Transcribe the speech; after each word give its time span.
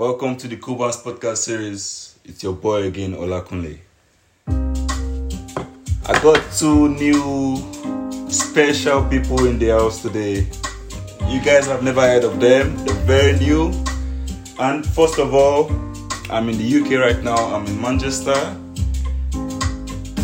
Welcome 0.00 0.36
to 0.38 0.48
the 0.48 0.56
Kubans 0.56 1.00
podcast 1.04 1.36
series. 1.36 2.18
It's 2.24 2.42
your 2.42 2.54
boy 2.54 2.82
again, 2.88 3.12
Olakunle. 3.14 3.78
I 4.48 6.20
got 6.20 6.42
two 6.58 6.88
new 6.88 7.56
special 8.28 9.04
people 9.04 9.46
in 9.46 9.56
the 9.60 9.68
house 9.68 10.02
today. 10.02 10.48
You 11.28 11.40
guys 11.44 11.68
have 11.68 11.84
never 11.84 12.00
heard 12.00 12.24
of 12.24 12.40
them. 12.40 12.74
They're 12.84 13.04
very 13.06 13.38
new. 13.38 13.72
And 14.58 14.84
first 14.84 15.20
of 15.20 15.32
all, 15.32 15.70
I'm 16.28 16.48
in 16.48 16.58
the 16.58 16.80
UK 16.80 16.98
right 16.98 17.22
now. 17.22 17.36
I'm 17.54 17.64
in 17.64 17.80
Manchester. 17.80 18.34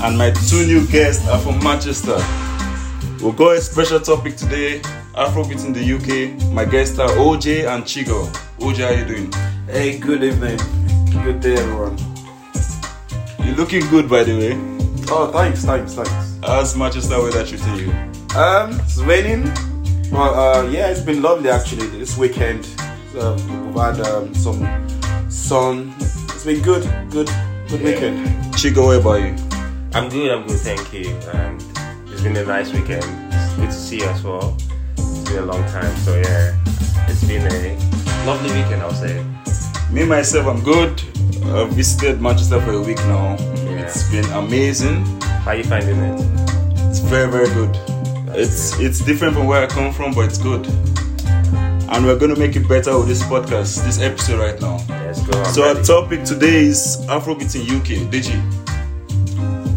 And 0.02 0.18
my 0.18 0.32
two 0.48 0.66
new 0.66 0.84
guests 0.88 1.28
are 1.28 1.38
from 1.38 1.62
Manchester. 1.62 2.18
We've 3.22 3.36
got 3.36 3.56
a 3.56 3.60
special 3.60 4.00
topic 4.00 4.34
today 4.36 4.80
Afrobeat 5.14 5.64
in 5.64 5.72
the 5.72 5.84
UK. 5.94 6.52
My 6.52 6.64
guests 6.64 6.98
are 6.98 7.10
OJ 7.10 7.68
and 7.72 7.86
Chigo. 7.86 8.24
OJ, 8.58 8.78
how 8.78 8.90
you 8.90 9.04
doing? 9.04 9.30
Hey, 9.72 10.00
good 10.00 10.24
evening. 10.24 10.58
Good 11.22 11.38
day, 11.40 11.54
everyone. 11.54 11.96
You're 13.38 13.54
looking 13.54 13.86
good, 13.88 14.10
by 14.10 14.24
the 14.24 14.36
way. 14.36 15.06
Oh, 15.08 15.30
thanks, 15.30 15.64
thanks, 15.64 15.94
thanks. 15.94 16.38
How's 16.42 16.76
Manchester 16.76 17.22
weather 17.22 17.46
treating 17.46 17.76
you? 17.76 17.76
See 17.76 17.84
you. 17.84 18.36
Um, 18.36 18.80
it's 18.80 18.98
raining. 18.98 19.44
Well, 20.10 20.34
uh, 20.34 20.68
yeah, 20.68 20.88
it's 20.88 21.02
been 21.02 21.22
lovely 21.22 21.50
actually 21.50 21.86
this 21.86 22.18
weekend. 22.18 22.68
Uh, 23.16 23.38
we've 23.64 23.76
had 23.76 24.00
um, 24.00 24.34
some 24.34 24.58
sun. 25.30 25.94
It's 26.00 26.44
been 26.44 26.62
good, 26.62 26.82
good, 27.12 27.30
good 27.68 27.80
weekend. 27.80 28.56
Chigo, 28.58 28.86
what 28.86 29.00
about 29.00 29.22
you? 29.22 29.36
I'm 29.94 30.08
good, 30.08 30.32
I'm 30.32 30.48
good, 30.48 30.58
thank 30.58 30.92
you. 30.92 31.10
And 31.32 31.62
it's 32.10 32.22
been 32.22 32.36
a 32.36 32.44
nice 32.44 32.72
weekend. 32.72 33.04
It's 33.32 33.54
good 33.54 33.66
to 33.66 33.72
see 33.72 33.98
you 33.98 34.06
as 34.06 34.24
well. 34.24 34.56
It's 34.98 35.30
been 35.30 35.44
a 35.44 35.46
long 35.46 35.62
time, 35.68 35.96
so 35.98 36.16
yeah, 36.16 36.58
it's 37.06 37.22
been 37.22 37.46
a 37.46 38.26
lovely 38.26 38.50
weekend, 38.50 38.82
I'll 38.82 38.92
say. 38.92 39.24
Me 39.92 40.04
myself, 40.04 40.46
I'm 40.46 40.62
good. 40.62 41.02
I've 41.46 41.70
visited 41.70 42.20
Manchester 42.20 42.60
for 42.60 42.72
a 42.72 42.80
week 42.80 42.98
now. 42.98 43.36
Yeah. 43.38 43.80
It's 43.82 44.08
been 44.08 44.24
amazing. 44.32 45.04
How 45.42 45.50
are 45.50 45.56
you 45.56 45.64
finding 45.64 45.96
it? 45.98 46.20
It's 46.88 47.00
very, 47.00 47.28
very 47.28 47.48
good. 47.48 47.76
It's 48.38 48.78
it's 48.78 49.00
different 49.00 49.34
from 49.34 49.48
where 49.48 49.64
I 49.64 49.66
come 49.66 49.92
from, 49.92 50.14
but 50.14 50.26
it's 50.26 50.38
good. 50.38 50.64
And 51.92 52.04
we're 52.06 52.18
gonna 52.18 52.38
make 52.38 52.54
it 52.54 52.68
better 52.68 52.96
with 52.96 53.08
this 53.08 53.22
podcast, 53.24 53.84
this 53.84 54.00
episode 54.00 54.38
right 54.38 54.60
now. 54.60 54.76
Let's 54.88 55.26
go. 55.26 55.36
I'm 55.42 55.52
so 55.52 55.64
our 55.64 55.82
topic 55.82 56.22
today 56.24 56.66
is 56.66 56.98
Afrobeat 57.08 57.56
in 57.56 57.62
UK. 57.76 58.08
Digi, 58.12 58.38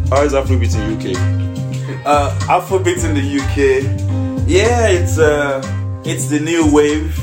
how 0.09 0.21
is 0.23 0.33
Afrobeat 0.33 0.75
in 0.75 0.93
UK? 0.97 1.39
Uh, 2.05 2.37
Afrobeat 2.47 3.03
in 3.05 3.13
the 3.13 3.39
UK. 3.39 4.47
Yeah, 4.47 4.87
it's 4.87 5.17
uh, 5.17 5.61
it's 6.03 6.27
the 6.27 6.39
new 6.39 6.69
wave. 6.73 7.17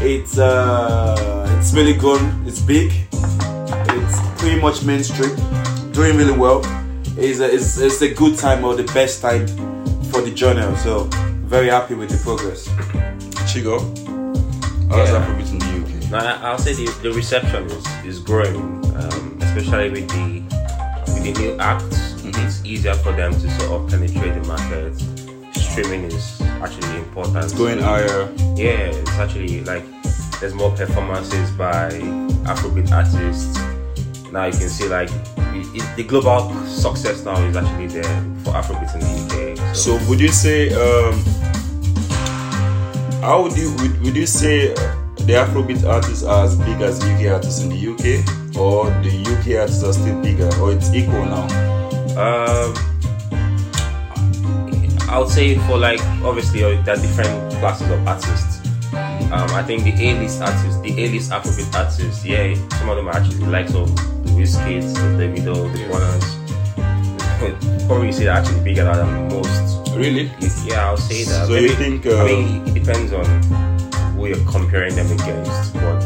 It's 0.00 0.38
uh, 0.38 1.56
it's 1.58 1.72
really 1.72 1.94
good. 1.94 2.20
It's 2.46 2.60
big. 2.60 2.92
It's 3.12 4.40
pretty 4.40 4.60
much 4.60 4.84
mainstream. 4.84 5.34
Doing 5.92 6.16
really 6.16 6.36
well. 6.36 6.60
It's 7.18 7.40
a, 7.40 7.52
it's, 7.52 7.78
it's 7.78 8.02
a 8.02 8.12
good 8.12 8.36
time 8.38 8.64
or 8.64 8.74
the 8.76 8.84
best 8.92 9.22
time 9.22 9.46
for 10.10 10.20
the 10.20 10.30
journal. 10.34 10.76
So 10.76 11.04
very 11.48 11.68
happy 11.68 11.94
with 11.94 12.10
the 12.10 12.18
progress. 12.18 12.66
Chigo, 13.50 13.78
how 14.90 15.02
is 15.02 15.10
Yeah. 15.10 15.24
Afrobeat 15.24 15.50
in 15.52 15.58
the 15.58 16.06
UK? 16.06 16.10
No, 16.10 16.18
I- 16.18 16.50
I'll 16.50 16.58
say 16.58 16.74
the, 16.74 16.90
the 17.02 17.12
reception 17.12 17.64
is, 17.66 17.86
is 18.04 18.18
growing, 18.20 18.56
um, 18.96 19.38
especially 19.40 19.90
with 19.90 20.08
the 20.10 20.42
with 21.14 21.24
the 21.24 21.32
new 21.40 21.56
acts. 21.58 22.14
It's 22.22 22.62
easier 22.64 22.94
for 22.94 23.12
them 23.12 23.32
to 23.32 23.50
sort 23.60 23.70
of 23.80 23.88
penetrate 23.90 24.34
the 24.42 24.46
market. 24.46 24.92
Streaming 25.76 26.04
is 26.04 26.40
actually 26.62 26.96
important. 26.96 27.36
It's 27.44 27.52
going 27.52 27.78
higher. 27.78 28.32
yeah, 28.56 28.88
it's 28.96 29.10
actually 29.10 29.62
like 29.64 29.84
there's 30.40 30.54
more 30.54 30.70
performances 30.70 31.50
by 31.50 31.90
Afrobeat 32.48 32.90
artists. 32.92 33.58
Now 34.32 34.46
you 34.46 34.52
can 34.52 34.70
see 34.70 34.88
like 34.88 35.10
it, 35.10 35.66
it- 35.82 35.96
the 35.96 36.02
global 36.04 36.50
success 36.66 37.24
now 37.26 37.36
is 37.44 37.54
actually 37.58 37.88
there 37.88 38.04
for 38.42 38.52
Afrobeat 38.54 38.94
in 38.94 39.00
the 39.00 39.58
UK. 39.60 39.76
So 39.76 39.98
would 40.08 40.18
you 40.18 40.28
say 40.28 40.72
um, 40.72 41.22
how 43.20 43.42
would 43.42 43.54
you 43.58 43.70
would, 43.76 44.00
would 44.00 44.16
you 44.16 44.26
say 44.26 44.68
the 45.28 45.34
Afrobeat 45.44 45.84
artists 45.86 46.24
are 46.24 46.44
as 46.46 46.56
big 46.56 46.80
as 46.80 47.02
UK 47.04 47.32
artists 47.32 47.62
in 47.62 47.68
the 47.68 47.76
UK, 47.76 48.56
or 48.56 48.86
the 49.02 49.12
UK 49.28 49.60
artists 49.60 49.84
are 49.84 49.92
still 49.92 50.22
bigger, 50.22 50.48
or 50.58 50.72
it's 50.72 50.90
equal 50.94 51.26
now? 51.26 51.46
Um, 52.16 52.74
I 55.08 55.18
would 55.18 55.28
say 55.28 55.54
for 55.66 55.78
like 55.78 56.00
obviously 56.24 56.62
uh, 56.64 56.80
there 56.82 56.96
are 56.96 57.00
different 57.00 57.52
classes 57.54 57.88
of 57.90 58.06
artists. 58.06 58.60
Um, 59.32 59.50
I 59.50 59.62
think 59.62 59.82
the 59.84 59.92
A-list 59.92 60.40
artists, 60.40 60.80
the 60.80 60.90
A-list 61.04 61.30
Afrobeat 61.32 61.74
artists, 61.74 62.24
yeah, 62.24 62.54
some 62.78 62.88
of 62.88 62.96
them 62.96 63.08
are 63.08 63.16
actually 63.16 63.36
the 63.38 63.50
likes 63.50 63.74
of 63.74 63.94
the 63.96 64.30
Wizkids, 64.32 64.94
the 64.94 65.18
Davido, 65.18 65.54
the 65.72 65.88
Warners. 65.90 67.86
Probably 67.86 68.12
say 68.12 68.24
they're 68.24 68.32
actually 68.34 68.62
bigger 68.62 68.84
than 68.84 69.28
most. 69.28 69.90
Really? 69.96 70.30
Yeah, 70.64 70.86
I'll 70.90 70.96
say 70.96 71.24
that. 71.24 71.46
So 71.48 71.54
you 71.54 71.70
think, 71.70 72.06
uh, 72.06 72.22
I 72.22 72.24
mean, 72.24 72.66
it 72.68 72.74
depends 72.74 73.12
on 73.12 73.24
who 74.14 74.26
you're 74.26 74.44
comparing 74.46 74.94
them 74.94 75.10
against. 75.10 75.74
But 75.74 76.00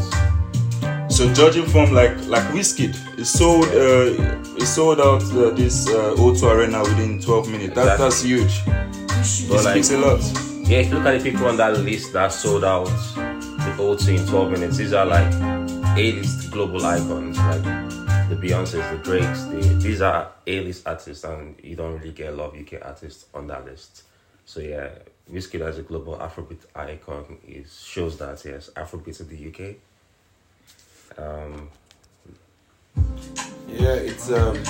So 1.09 1.31
judging 1.33 1.65
from 1.65 1.93
like 1.93 2.15
like 2.27 2.43
Wizkid, 2.53 2.95
it 3.19 3.25
sold 3.25 3.65
uh, 3.67 4.57
it 4.57 4.65
sold 4.65 4.99
out 4.99 5.23
uh, 5.35 5.51
this 5.51 5.87
uh, 5.87 6.15
O2 6.17 6.43
Arena 6.43 6.81
within 6.81 7.19
12 7.21 7.49
minutes. 7.49 7.75
That, 7.75 7.99
Exactly. 7.99 8.03
that's 8.05 8.21
huge. 8.23 8.61
But 9.49 9.59
It 9.59 9.63
like- 9.65 9.83
speaks 9.83 9.91
a 9.91 9.97
lot. 9.97 10.21
yeah, 10.69 10.79
if 10.79 10.89
you 10.89 10.95
look 10.95 11.05
at 11.05 11.21
the 11.21 11.31
people 11.31 11.47
on 11.47 11.57
that 11.57 11.77
list 11.79 12.13
that 12.13 12.31
sold 12.31 12.63
out 12.63 12.85
the 12.85 13.75
O2 13.79 14.17
in 14.17 14.25
12 14.27 14.51
minutes, 14.51 14.77
these 14.77 14.93
are 14.93 15.05
like 15.05 15.31
A-list 15.97 16.51
global 16.51 16.85
icons, 16.85 17.37
like 17.37 17.61
the 18.29 18.35
Beyonces, 18.35 18.89
the 18.91 18.97
Drakes. 19.03 19.43
The, 19.43 19.57
these 19.81 20.01
are 20.01 20.31
A-list 20.47 20.87
artists, 20.87 21.23
and 21.25 21.55
you 21.61 21.75
don't 21.75 21.97
really 21.97 22.11
get 22.11 22.29
a 22.29 22.35
lot 22.35 22.53
of 22.55 22.59
UK 22.59 22.79
artists 22.81 23.25
on 23.33 23.47
that 23.47 23.65
list. 23.65 24.03
So 24.45 24.61
yeah, 24.61 24.89
Wizkid 25.31 25.61
as 25.61 25.77
a 25.77 25.81
global 25.83 26.15
Afrobeat 26.17 26.59
icon 26.75 27.37
is 27.47 27.81
shows 27.85 28.17
that 28.19 28.43
yes, 28.45 28.69
Afrobeat 28.75 29.19
in 29.21 29.27
the 29.27 29.47
UK. 29.49 29.75
Um, 31.17 31.69
Yeah, 33.67 33.93
it's 33.93 34.29
um, 34.31 34.61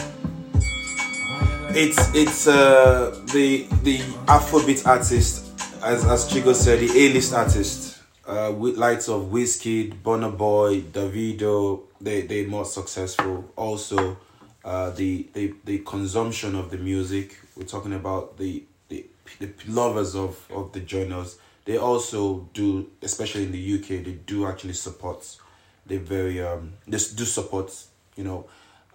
it's 1.75 2.13
it's 2.13 2.47
uh 2.47 3.17
the 3.33 3.65
the 3.83 3.99
Afrobeat 4.27 4.85
artist, 4.85 5.45
as 5.83 6.05
as 6.05 6.27
Chigo 6.27 6.53
said, 6.53 6.79
the 6.79 7.05
A-list 7.05 7.33
artist, 7.33 7.99
uh, 8.27 8.53
with 8.55 8.77
lights 8.77 9.07
of 9.09 9.23
Wizkid, 9.31 10.01
Burna 10.01 10.35
Boy, 10.35 10.81
Davido, 10.81 11.81
they 11.99 12.21
they 12.21 12.45
more 12.45 12.65
successful. 12.65 13.51
Also, 13.55 14.17
uh, 14.65 14.89
the 14.91 15.27
the 15.33 15.53
the 15.65 15.79
consumption 15.79 16.55
of 16.55 16.71
the 16.71 16.77
music. 16.77 17.37
We're 17.55 17.65
talking 17.65 17.93
about 17.93 18.37
the 18.37 18.63
the, 18.89 19.05
the 19.39 19.51
lovers 19.67 20.15
of 20.15 20.45
of 20.51 20.73
the 20.73 20.85
genres. 20.85 21.37
They 21.65 21.77
also 21.77 22.49
do, 22.53 22.89
especially 23.03 23.43
in 23.43 23.51
the 23.51 23.75
UK, 23.75 24.03
they 24.03 24.17
do 24.25 24.47
actually 24.47 24.73
support. 24.73 25.37
They 25.85 25.97
very 25.97 26.41
um 26.41 26.73
they 26.87 26.97
do 26.97 27.25
support. 27.25 27.73
You 28.15 28.25
know, 28.25 28.45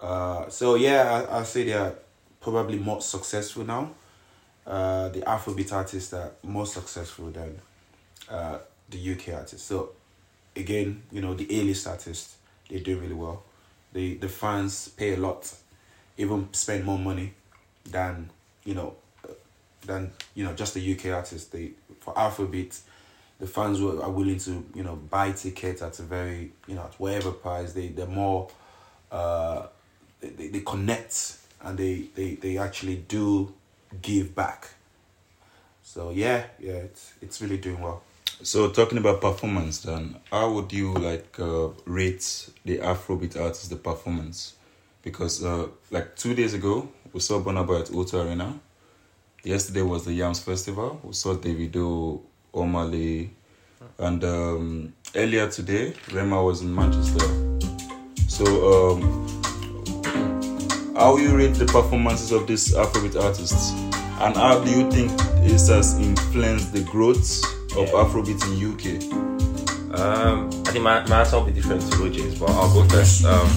uh, 0.01 0.49
so 0.51 0.75
yeah, 0.75 1.27
I, 1.31 1.41
I 1.41 1.43
say 1.45 1.65
they 1.65 1.73
are 1.73 1.95
probably 2.41 2.79
more 2.79 3.01
successful 3.01 3.65
now. 3.65 3.91
Uh, 4.67 5.09
the 5.11 5.21
Afrobeat 5.21 5.73
artists 5.73 6.13
are 6.13 6.33
more 6.43 6.67
successful 6.67 7.31
than 7.31 7.61
uh, 8.29 8.59
the 8.91 9.13
UK 9.13 9.35
artists. 9.35 9.67
So 9.67 9.91
again, 10.57 11.03
you 11.13 11.21
know, 11.21 11.35
the 11.35 11.47
A-list 11.61 11.87
artists 11.87 12.37
they 12.69 12.81
do 12.81 12.99
really 12.99 13.15
well. 13.15 13.43
The 13.93 14.15
the 14.15 14.29
fans 14.29 14.89
pay 14.89 15.15
a 15.15 15.17
lot, 15.17 15.53
even 16.19 16.49
spend 16.53 16.85
more 16.85 16.99
money 16.99 17.33
than 17.85 18.31
you 18.65 18.75
know 18.75 18.97
than 19.83 20.13
you 20.35 20.45
know 20.45 20.53
just 20.55 20.75
the 20.75 20.93
UK 20.93 21.07
artists. 21.15 21.49
They 21.49 21.71
for 22.01 22.13
Afrobeat, 22.15 22.79
the 23.39 23.47
fans 23.47 23.81
will, 23.81 24.03
are 24.03 24.11
willing 24.11 24.39
to 24.41 24.65
you 24.75 24.83
know 24.83 24.97
buy 24.97 25.33
tickets 25.33 25.83
at 25.83 25.99
a 25.99 26.03
very 26.03 26.53
you 26.67 26.75
know 26.75 26.83
at 26.83 26.95
whatever 26.95 27.31
price. 27.31 27.73
They 27.73 27.89
they're 27.89 28.07
more 28.07 28.49
uh, 29.13 29.67
they, 30.21 30.49
they 30.49 30.61
connect 30.61 31.39
and 31.67 31.77
they, 31.77 32.05
they 32.15 32.35
they 32.37 32.59
actually 32.59 32.97
do 33.09 33.53
give 34.01 34.35
back. 34.35 34.69
So 35.83 36.11
yeah, 36.11 36.45
yeah, 36.61 36.73
it's 36.73 37.13
it's 37.21 37.43
really 37.43 37.59
doing 37.59 37.81
well. 37.81 38.03
So 38.43 38.71
talking 38.71 38.99
about 38.99 39.21
performance, 39.21 39.81
then 39.81 40.17
how 40.31 40.53
would 40.53 40.73
you 40.73 40.93
like 40.95 41.39
uh, 41.41 41.69
rate 41.85 42.51
the 42.65 42.79
Afrobeat 42.79 43.41
artist 43.41 43.71
the 43.71 43.77
performance? 43.77 44.55
Because 45.03 45.45
uh, 45.45 45.69
like 45.91 46.15
two 46.17 46.35
days 46.35 46.55
ago 46.55 46.89
we 47.13 47.21
saw 47.21 47.41
Burna 47.41 47.63
at 47.81 47.87
O2 47.87 48.27
Arena. 48.27 48.61
Yesterday 49.43 49.83
was 49.83 50.05
the 50.05 50.13
Yams 50.13 50.41
Festival. 50.41 51.01
We 51.03 51.15
saw 51.15 51.35
Davido, 51.35 52.21
Omah 52.53 52.91
Lay, 52.91 53.31
and 53.99 54.23
um, 54.25 54.93
earlier 55.15 55.49
today 55.51 55.95
Rema 56.13 56.43
was 56.43 56.63
in 56.63 56.75
Manchester. 56.75 57.27
So 58.29 58.45
um, 58.93 59.36
how 60.97 61.17
you 61.19 61.37
rate 61.37 61.55
the 61.55 61.67
performances 61.67 62.33
of 62.33 62.47
these 62.47 62.73
Afrobeat 62.75 63.21
artists, 63.23 63.71
and 64.23 64.35
how 64.35 64.63
do 64.65 64.71
you 64.71 64.91
think 64.91 65.11
this 65.47 65.69
has 65.69 65.99
influenced 65.99 66.73
the 66.73 66.83
growth 66.85 67.45
of 67.77 67.87
Yeah. 67.89 68.03
Afrobeat 68.03 68.41
in 68.49 68.57
UK? 68.73 70.01
Um, 70.01 70.49
I 70.67 70.71
think 70.73 70.85
my, 70.85 71.07
my 71.07 71.21
answer 71.21 71.37
will 71.39 71.45
be 71.47 71.53
different 71.53 71.83
to 71.83 71.99
Roger's, 71.99 72.39
but 72.39 72.51
I'll 72.51 72.73
go 72.73 72.85
first. 72.89 73.25
Um, 73.25 73.49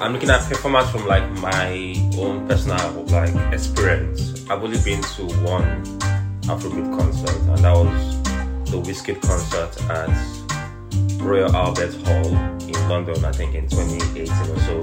I'm 0.00 0.12
looking 0.14 0.30
at 0.30 0.48
performance 0.48 0.90
from 0.90 1.06
like 1.06 1.28
my 1.40 1.94
own 2.16 2.46
personal 2.48 3.02
like 3.10 3.34
experience. 3.52 4.48
I've 4.48 4.62
only 4.62 4.80
been 4.82 5.02
to 5.02 5.26
one 5.44 5.84
Afrobeat 6.42 6.96
concert, 6.98 7.36
and 7.36 7.58
that 7.58 7.72
was 7.74 8.22
the 8.70 8.80
Wizkid 8.80 9.20
concert 9.22 9.76
at 9.90 11.20
Royal 11.20 11.54
Albert 11.54 11.94
Hall 12.06 12.69
London. 12.90 13.24
I 13.24 13.32
think 13.32 13.54
in 13.54 13.68
2018 13.68 14.28
or 14.28 14.58
so, 14.60 14.80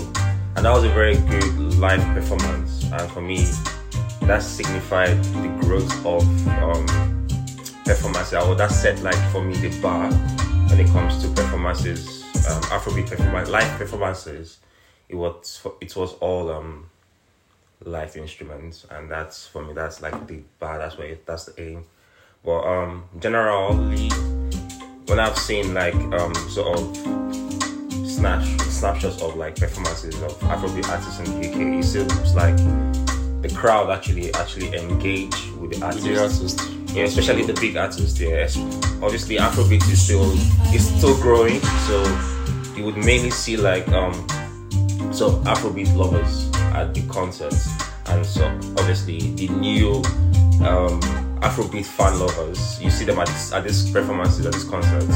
and 0.55 0.65
that 0.65 0.71
was 0.73 0.83
a 0.83 0.89
very 0.89 1.17
good 1.17 1.75
live 1.75 2.01
performance. 2.15 2.83
And 2.91 3.11
for 3.11 3.21
me, 3.21 3.45
that 4.21 4.41
signified 4.41 5.23
the 5.23 5.49
growth 5.61 5.93
of 6.05 6.23
um, 6.63 6.85
performance. 7.85 8.33
Or 8.33 8.55
that 8.55 8.71
set 8.71 9.03
like 9.03 9.19
for 9.31 9.43
me 9.43 9.55
the 9.55 9.79
bar 9.81 10.11
when 10.69 10.79
it 10.79 10.87
comes 10.87 11.21
to 11.21 11.27
performances, 11.29 12.23
um, 12.49 12.61
Afrobeat 12.63 13.09
performance, 13.09 13.49
live 13.49 13.77
performances 13.77 14.57
it 15.09 15.15
was 15.15 15.65
it 15.79 15.95
was 15.95 16.13
all 16.15 16.51
um 16.51 16.89
live 17.85 18.17
instruments 18.17 18.85
and 18.89 19.09
that's 19.09 19.47
for 19.47 19.63
me 19.63 19.73
that's 19.73 20.01
like 20.01 20.27
the 20.27 20.41
bar 20.59 20.77
that's 20.77 20.97
where 20.97 21.07
it, 21.07 21.25
that's 21.25 21.45
the 21.45 21.61
aim 21.61 21.85
but 22.43 22.61
um 22.61 23.03
generally 23.19 24.09
when 25.05 25.19
i've 25.19 25.37
seen 25.37 25.73
like 25.73 25.95
um 25.95 26.33
sort 26.49 26.77
of 26.77 27.46
snatch 28.17 28.45
snapshots 28.61 29.21
of 29.21 29.35
like 29.35 29.55
performances 29.55 30.15
of 30.21 30.33
afrobeat 30.51 30.87
artists 30.89 31.19
in 31.19 31.25
the 31.39 31.47
uk 31.49 31.55
it 31.79 31.83
seems 31.83 32.33
like 32.35 32.57
the 33.41 33.51
crowd 33.55 33.89
actually 33.89 34.33
actually 34.33 34.73
engage 34.75 35.35
with 35.59 35.71
the 35.71 35.85
artist, 35.85 36.03
The 36.05 36.21
artist. 36.21 36.61
yeah 36.95 37.03
especially 37.05 37.43
the 37.45 37.53
big 37.53 37.77
artists 37.77 38.19
yeah 38.19 38.47
obviously 39.03 39.37
afrobeat 39.37 39.87
is 39.91 40.01
still 40.01 40.31
is 40.73 40.85
still 40.97 41.15
growing 41.21 41.59
so 41.87 41.95
you 42.75 42.83
would 42.85 42.97
mainly 42.97 43.29
see 43.31 43.55
like 43.57 43.87
um 43.89 44.13
so 45.11 45.31
Afrobeat 45.45 45.95
lovers 45.95 46.51
at 46.75 46.93
the 46.93 47.01
concerts, 47.07 47.67
and 48.07 48.25
so 48.25 48.45
obviously 48.77 49.19
the 49.35 49.47
new 49.47 49.95
um, 50.67 50.99
Afrobeat 51.41 51.85
fan 51.85 52.19
lovers, 52.19 52.79
you 52.81 52.89
see 52.91 53.05
them 53.05 53.17
at 53.19 53.29
at 53.53 53.63
these 53.63 53.89
performances 53.89 54.45
at 54.45 54.53
these 54.53 54.65
concerts. 54.65 55.15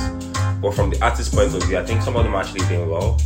But 0.61 0.73
from 0.73 0.89
the 0.91 1.01
artist 1.03 1.33
point 1.33 1.53
of 1.55 1.63
view, 1.63 1.77
I 1.77 1.83
think 1.85 2.01
some 2.03 2.15
of 2.15 2.23
them 2.23 2.35
are 2.35 2.41
actually 2.41 2.65
doing 2.67 2.89
well. 2.89 3.17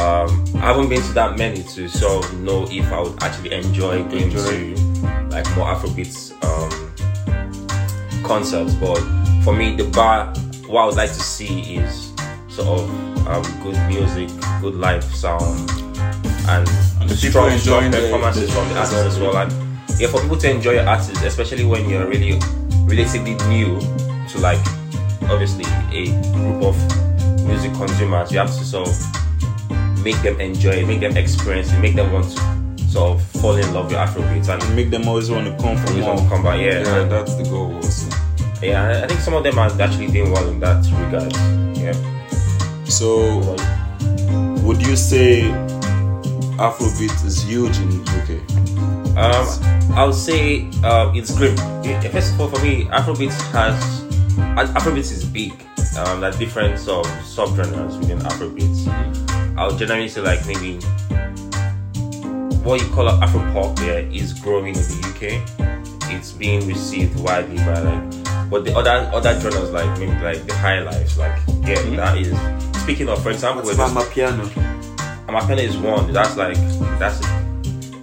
Um, 0.00 0.44
I 0.56 0.66
haven't 0.72 0.88
been 0.88 1.00
to 1.02 1.12
that 1.12 1.38
many 1.38 1.62
to 1.62 1.88
sort 1.88 2.24
of 2.24 2.40
know 2.40 2.66
if 2.68 2.84
I 2.92 3.00
would 3.00 3.22
actually 3.22 3.52
enjoy 3.54 4.02
going 4.04 4.32
Enjoy. 4.32 4.74
to 4.74 5.28
like 5.30 5.46
more 5.56 5.66
Afrobeat 5.72 6.32
um, 6.44 8.22
concerts. 8.24 8.74
But 8.74 8.98
for 9.44 9.54
me, 9.54 9.76
the 9.76 9.84
bar, 9.84 10.26
what 10.66 10.82
I 10.82 10.86
would 10.86 10.96
like 10.96 11.10
to 11.10 11.20
see 11.20 11.76
is 11.76 12.12
sort 12.48 12.68
of 12.80 13.26
um, 13.28 13.42
good 13.62 13.76
music, 13.88 14.28
good 14.60 14.74
live 14.74 15.04
sound, 15.04 15.70
and, 16.48 16.68
And 17.00 17.08
the 17.08 17.14
people 17.14 17.30
strong, 17.30 17.52
enjoying 17.52 17.60
strong 17.60 17.90
the- 17.92 18.00
performances 18.00 18.46
the- 18.48 18.52
from 18.52 18.68
the 18.70 18.78
artists 18.78 18.96
as 19.06 19.18
well. 19.20 19.36
And 19.36 19.52
yeah, 20.00 20.08
for 20.08 20.20
people 20.20 20.36
to 20.38 20.50
enjoy 20.50 20.72
your 20.72 20.88
artists, 20.88 21.22
especially 21.22 21.64
when 21.64 21.88
you're 21.88 22.06
really 22.06 22.38
relatively 22.86 23.34
new 23.48 23.78
to 24.28 24.38
like 24.40 24.58
obviously 25.30 25.64
a 25.92 26.06
group 26.32 26.62
of 26.62 26.76
music 27.46 27.72
consumers, 27.74 28.30
you 28.32 28.38
have 28.38 28.48
to 28.48 28.64
sort 28.64 28.88
of 28.88 30.04
make 30.04 30.20
them 30.22 30.40
enjoy 30.40 30.70
it, 30.70 30.86
make 30.86 31.00
them 31.00 31.16
experience 31.16 31.72
it, 31.72 31.78
make 31.80 31.94
them 31.94 32.12
want 32.12 32.24
to 32.30 32.84
sort 32.88 33.12
of 33.18 33.22
fall 33.40 33.56
in 33.56 33.72
love 33.74 33.86
with 33.86 33.96
Afrobeat 33.96 34.48
and 34.48 34.76
Make 34.76 34.90
them 34.90 35.08
always 35.08 35.30
want 35.30 35.46
to 35.46 35.62
come 35.62 35.76
for 35.78 35.92
more. 35.94 36.08
want 36.14 36.20
to 36.20 36.28
come 36.28 36.42
back. 36.42 36.60
Yeah, 36.60 36.80
Yeah, 36.82 36.96
and- 37.02 37.10
that's 37.10 37.34
the 37.34 37.44
goal 37.44 37.74
also. 37.74 38.08
yeah. 38.62 38.82
I- 39.00 39.04
I 39.04 39.06
think 39.06 39.20
some 39.20 39.34
of 39.34 39.42
them 39.42 39.58
are 39.58 39.70
actually 39.80 40.08
doing 40.08 40.30
well 40.32 40.48
in 40.48 40.60
that 40.60 40.84
regard. 41.00 41.32
Yeah. 41.76 41.94
So, 42.84 43.56
would 44.64 44.80
you 44.86 44.94
say 44.96 45.42
Afrobeat 46.58 47.24
is 47.26 47.42
huge 47.42 47.76
in 47.78 48.00
UK? 48.06 48.40
Um, 49.16 49.46
I 49.96 50.04
would 50.04 50.14
say 50.14 50.68
um, 50.84 51.14
it's 51.16 51.36
great. 51.36 51.58
First 52.12 52.34
of 52.34 52.40
all, 52.40 52.48
for 52.48 52.60
me, 52.62 52.84
Afrobeat 52.86 53.32
has 53.52 54.03
Af- 54.38 54.74
Afrobeat 54.74 54.98
is 54.98 55.24
big. 55.24 55.52
Um, 55.98 56.20
there 56.20 56.30
are 56.30 56.38
different 56.38 56.74
of 56.88 57.06
subgenres 57.22 57.98
within 57.98 58.18
Afrobeat. 58.20 58.88
I 59.56 59.66
would 59.66 59.78
generally 59.78 60.08
say 60.08 60.20
like 60.20 60.44
maybe 60.46 60.78
what 62.64 62.80
you 62.80 62.88
call 62.88 63.08
Afro 63.08 63.40
pop 63.52 63.78
yeah, 63.80 63.98
is 64.10 64.32
growing 64.32 64.68
in 64.68 64.74
the 64.74 65.10
UK. 65.10 66.10
It's 66.10 66.32
being 66.32 66.66
received 66.66 67.18
widely 67.20 67.58
by 67.58 67.80
like, 67.80 68.50
but 68.50 68.64
the 68.64 68.74
other 68.76 69.10
other 69.14 69.38
genres 69.40 69.70
like 69.70 69.98
maybe 69.98 70.18
like 70.22 70.46
the 70.46 70.54
high 70.54 70.80
life, 70.80 71.16
like 71.18 71.38
yeah, 71.62 71.80
that 71.96 72.18
is. 72.18 72.36
Speaking 72.82 73.08
of, 73.08 73.22
for 73.22 73.30
example, 73.30 73.64
What's 73.64 73.76
about 73.76 73.90
Amapiano? 73.90 75.58
Is 75.58 75.76
one. 75.76 76.12
That's 76.12 76.36
like 76.36 76.56
that's 76.98 77.20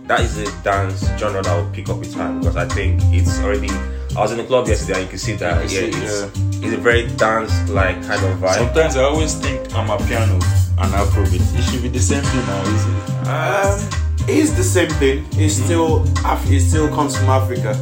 that 0.07 0.19
is 0.21 0.37
a 0.37 0.63
dance 0.63 1.07
genre 1.17 1.41
that 1.41 1.55
will 1.55 1.71
pick 1.71 1.87
up 1.89 1.97
with 1.97 2.13
time 2.13 2.39
because 2.39 2.55
I 2.57 2.67
think 2.67 2.99
it's 3.05 3.39
already. 3.39 3.69
I 4.15 4.19
was 4.21 4.31
in 4.33 4.37
the 4.37 4.43
club 4.43 4.67
yesterday 4.67 4.93
and 4.99 5.03
you 5.03 5.09
can 5.09 5.17
see 5.19 5.33
that 5.35 5.71
You 5.71 5.79
yeah, 5.79 5.89
can 5.89 5.93
see, 5.93 6.05
it's, 6.05 6.63
it's 6.65 6.73
a 6.73 6.77
very 6.77 7.07
dance 7.15 7.69
like 7.69 7.95
kind 8.05 8.23
of 8.25 8.37
vibe. 8.39 8.55
Sometimes 8.55 8.97
I 8.97 9.03
always 9.03 9.35
think 9.35 9.61
Amapiano 9.69 10.33
and 10.79 10.93
Afrobeat. 10.93 11.57
It 11.57 11.61
should 11.71 11.81
be 11.81 11.87
the 11.87 11.99
same 11.99 12.21
thing 12.23 12.45
now, 12.45 12.61
is 12.61 12.85
it? 12.85 13.27
Um, 13.27 14.27
it's 14.27 14.51
the 14.51 14.63
same 14.63 14.89
thing. 14.89 15.25
It's 15.33 15.55
still 15.55 16.03
Af- 16.25 16.45
it 16.51 16.59
still 16.59 16.89
comes 16.89 17.17
from 17.17 17.29
Africa. 17.29 17.73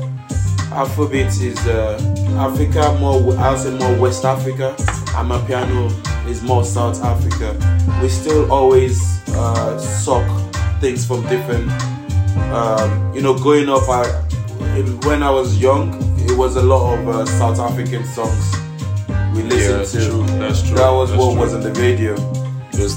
Afrobeat 0.71 1.41
is 1.41 1.57
uh, 1.67 1.97
Africa 2.37 2.95
more. 2.99 3.35
I'll 3.39 3.57
say 3.57 3.71
more 3.71 3.95
West 3.99 4.23
Africa. 4.23 4.75
Amapiano 5.17 5.89
is 6.27 6.43
more 6.43 6.63
South 6.63 7.03
Africa. 7.03 7.57
We 8.03 8.09
still 8.09 8.51
always 8.51 9.01
uh, 9.29 9.79
suck 9.79 10.25
things 10.79 11.05
from 11.07 11.23
different. 11.23 11.71
Um, 12.53 13.13
you 13.15 13.21
know, 13.21 13.33
growing 13.35 13.67
up, 13.67 13.89
I 13.89 14.05
when 15.07 15.23
I 15.23 15.29
was 15.31 15.57
young, 15.59 15.91
it 16.29 16.37
was 16.37 16.55
a 16.55 16.61
lot 16.61 16.97
of 16.99 17.07
uh, 17.07 17.25
South 17.25 17.59
African 17.59 18.05
songs 18.05 18.55
we 19.35 19.43
listened 19.43 20.03
Yeah, 20.03 20.07
to. 20.07 20.09
true. 20.09 20.25
That's 20.39 20.61
true. 20.63 20.75
That 20.77 20.89
was 20.91 21.09
That's 21.09 21.21
what 21.21 21.31
true. 21.33 21.41
was 21.41 21.53
in 21.53 21.61
the 21.61 21.71
days, 21.71 21.99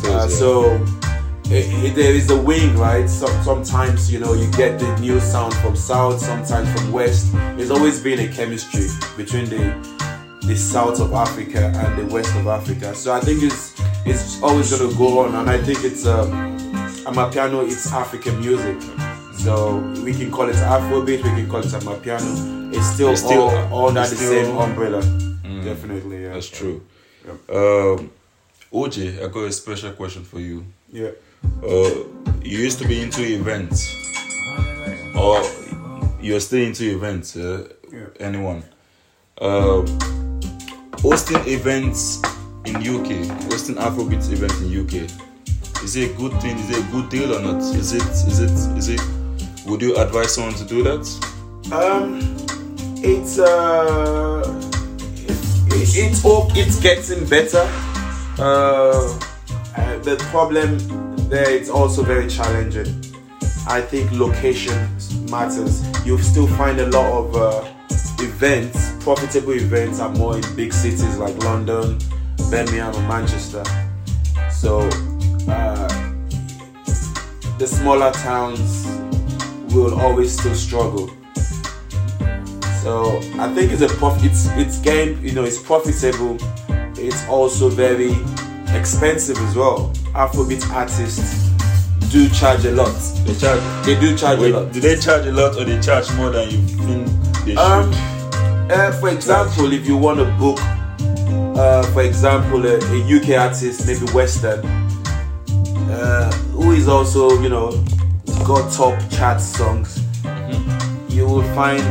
Uh, 0.04 0.08
yeah. 0.08 0.26
so 0.28 0.74
it, 1.46 1.66
it, 1.84 1.94
there 1.94 2.12
is 2.14 2.30
a 2.30 2.40
wing, 2.40 2.76
right? 2.78 3.08
Some, 3.08 3.42
sometimes 3.42 4.10
you 4.12 4.18
know 4.20 4.32
you 4.34 4.50
get 4.52 4.78
the 4.78 4.96
new 5.00 5.20
sound 5.20 5.54
from 5.54 5.76
south, 5.76 6.20
sometimes 6.20 6.68
from 6.72 6.92
west. 6.92 7.32
There's 7.56 7.70
always 7.70 8.00
been 8.02 8.20
a 8.20 8.28
chemistry 8.28 8.86
between 9.16 9.46
the 9.46 9.74
the 10.46 10.56
south 10.56 10.98
of 11.00 11.12
Africa 11.12 11.72
and 11.74 11.98
the 11.98 12.12
west 12.14 12.34
of 12.36 12.46
Africa. 12.48 12.94
So 12.94 13.12
I 13.12 13.20
think 13.20 13.42
it's 13.42 13.74
it's 14.06 14.42
always 14.42 14.70
gonna 14.76 14.92
go 14.94 15.20
on, 15.20 15.34
and 15.34 15.48
I 15.50 15.58
think 15.58 15.84
it's 15.84 16.06
um, 16.06 16.30
Amapiano. 17.06 17.64
It's 17.66 17.92
African 17.92 18.40
music. 18.40 18.76
So 19.42 19.78
we 20.04 20.12
can 20.14 20.30
call 20.30 20.48
it 20.48 20.54
Afrobeat, 20.56 21.22
we 21.24 21.30
can 21.30 21.48
call 21.48 21.60
it 21.60 21.66
Amapiano. 21.66 22.72
It's 22.74 22.86
still, 22.94 23.10
It's 23.10 23.20
still- 23.22 23.50
all, 23.72 23.88
under 23.88 24.00
the 24.02 24.06
same 24.16 24.56
umbrella. 24.56 25.00
Definitely, 25.64 26.22
yeah. 26.24 26.34
That's 26.34 26.48
true. 26.48 26.82
Um, 27.48 28.10
OJ, 28.72 29.22
I 29.22 29.28
got 29.28 29.44
a 29.44 29.52
special 29.52 29.92
question 29.92 30.24
for 30.24 30.40
you. 30.40 30.64
Yeah. 30.92 31.10
Uh, 31.62 31.90
you 32.42 32.58
used 32.58 32.78
to 32.78 32.88
be 32.88 33.00
into 33.02 33.22
events, 33.22 33.94
or 35.16 35.42
you're 36.20 36.40
still 36.40 36.62
into 36.66 36.84
events. 36.96 37.36
Uh, 37.36 37.68
Yeah. 37.92 38.06
Anyone? 38.20 38.62
Uh, 39.38 39.82
hosting 41.02 41.42
events 41.46 42.22
in 42.64 42.76
UK, 42.76 43.26
hosting 43.50 43.76
Afrobeat 43.76 44.24
events 44.32 44.60
in 44.62 44.68
UK. 44.72 44.94
Is 45.84 45.96
it 45.96 46.10
a 46.10 46.14
good 46.14 46.32
thing? 46.40 46.56
Is 46.58 46.70
it 46.70 46.78
a 46.78 46.90
good 46.92 47.08
deal 47.10 47.34
or 47.36 47.40
not? 47.40 47.60
Is 47.60 47.92
it? 47.92 48.02
Is 48.02 48.38
it? 48.40 48.78
Is 48.78 48.88
it? 48.88 49.00
Would 49.66 49.80
you 49.80 49.96
advise 49.96 50.34
someone 50.34 50.54
to 50.54 50.64
do 50.64 50.82
that? 50.82 51.06
Um, 51.72 52.18
it's 53.04 53.38
uh, 53.38 54.42
it, 55.16 55.96
it's 55.96 56.24
all 56.24 56.50
it's 56.54 56.80
getting 56.80 57.26
better. 57.28 57.68
Uh, 58.38 59.18
uh, 59.76 59.98
the 60.00 60.16
problem 60.30 60.78
there 61.28 61.50
it's 61.50 61.68
also 61.68 62.02
very 62.02 62.28
challenging. 62.28 62.86
I 63.68 63.80
think 63.80 64.10
location 64.12 64.88
matters. 65.30 65.82
You'll 66.04 66.18
still 66.18 66.48
find 66.48 66.80
a 66.80 66.86
lot 66.86 67.12
of 67.12 67.36
uh, 67.36 67.72
events, 68.18 68.92
profitable 69.04 69.52
events, 69.52 70.00
are 70.00 70.10
more 70.10 70.36
in 70.36 70.56
big 70.56 70.72
cities 70.72 71.16
like 71.18 71.36
London, 71.44 71.98
Birmingham, 72.50 72.94
and 72.94 73.08
Manchester. 73.08 73.62
So 74.50 74.80
uh, 75.48 75.88
the 77.58 77.66
smaller 77.66 78.10
towns 78.10 79.01
will 79.72 79.98
always 80.00 80.38
still 80.38 80.54
struggle. 80.54 81.08
So 82.82 83.18
I 83.38 83.52
think 83.54 83.72
it's 83.72 83.82
a 83.82 83.88
prof. 83.88 84.22
It's 84.24 84.46
it's 84.56 84.78
game. 84.80 85.24
You 85.24 85.32
know, 85.32 85.44
it's 85.44 85.58
profitable. 85.62 86.36
It's 86.98 87.26
also 87.28 87.68
very 87.68 88.12
expensive 88.76 89.38
as 89.38 89.56
well. 89.56 89.92
Afrobeat 90.14 90.68
artists 90.70 91.48
do 92.10 92.28
charge 92.30 92.64
a 92.64 92.72
lot. 92.72 92.92
They 93.24 93.34
charge. 93.34 93.86
They 93.86 93.98
do 94.00 94.16
charge 94.16 94.40
Wait, 94.40 94.52
a 94.54 94.60
lot. 94.60 94.72
do 94.72 94.80
they 94.80 94.96
charge 94.96 95.26
a 95.26 95.32
lot 95.32 95.56
or 95.56 95.64
they 95.64 95.80
charge 95.80 96.12
more 96.14 96.30
than 96.30 96.50
you 96.50 96.58
think 96.66 97.06
they 97.44 97.50
should? 97.52 97.58
Um, 97.58 97.90
uh, 98.70 98.92
for 99.00 99.08
example, 99.10 99.72
if 99.72 99.86
you 99.86 99.96
want 99.96 100.18
to 100.18 100.24
book 100.38 100.58
uh, 101.56 101.82
for 101.92 102.02
example, 102.02 102.64
a, 102.66 102.76
a 102.78 103.16
UK 103.16 103.38
artist, 103.38 103.86
maybe 103.86 104.10
Western, 104.12 104.64
uh, 105.90 106.32
who 106.52 106.72
is 106.72 106.88
also, 106.88 107.40
you 107.42 107.48
know, 107.48 107.70
got 108.44 108.72
top 108.72 108.98
chart 109.10 109.40
songs, 109.40 110.02
you 111.08 111.26
will 111.26 111.42
find 111.54 111.82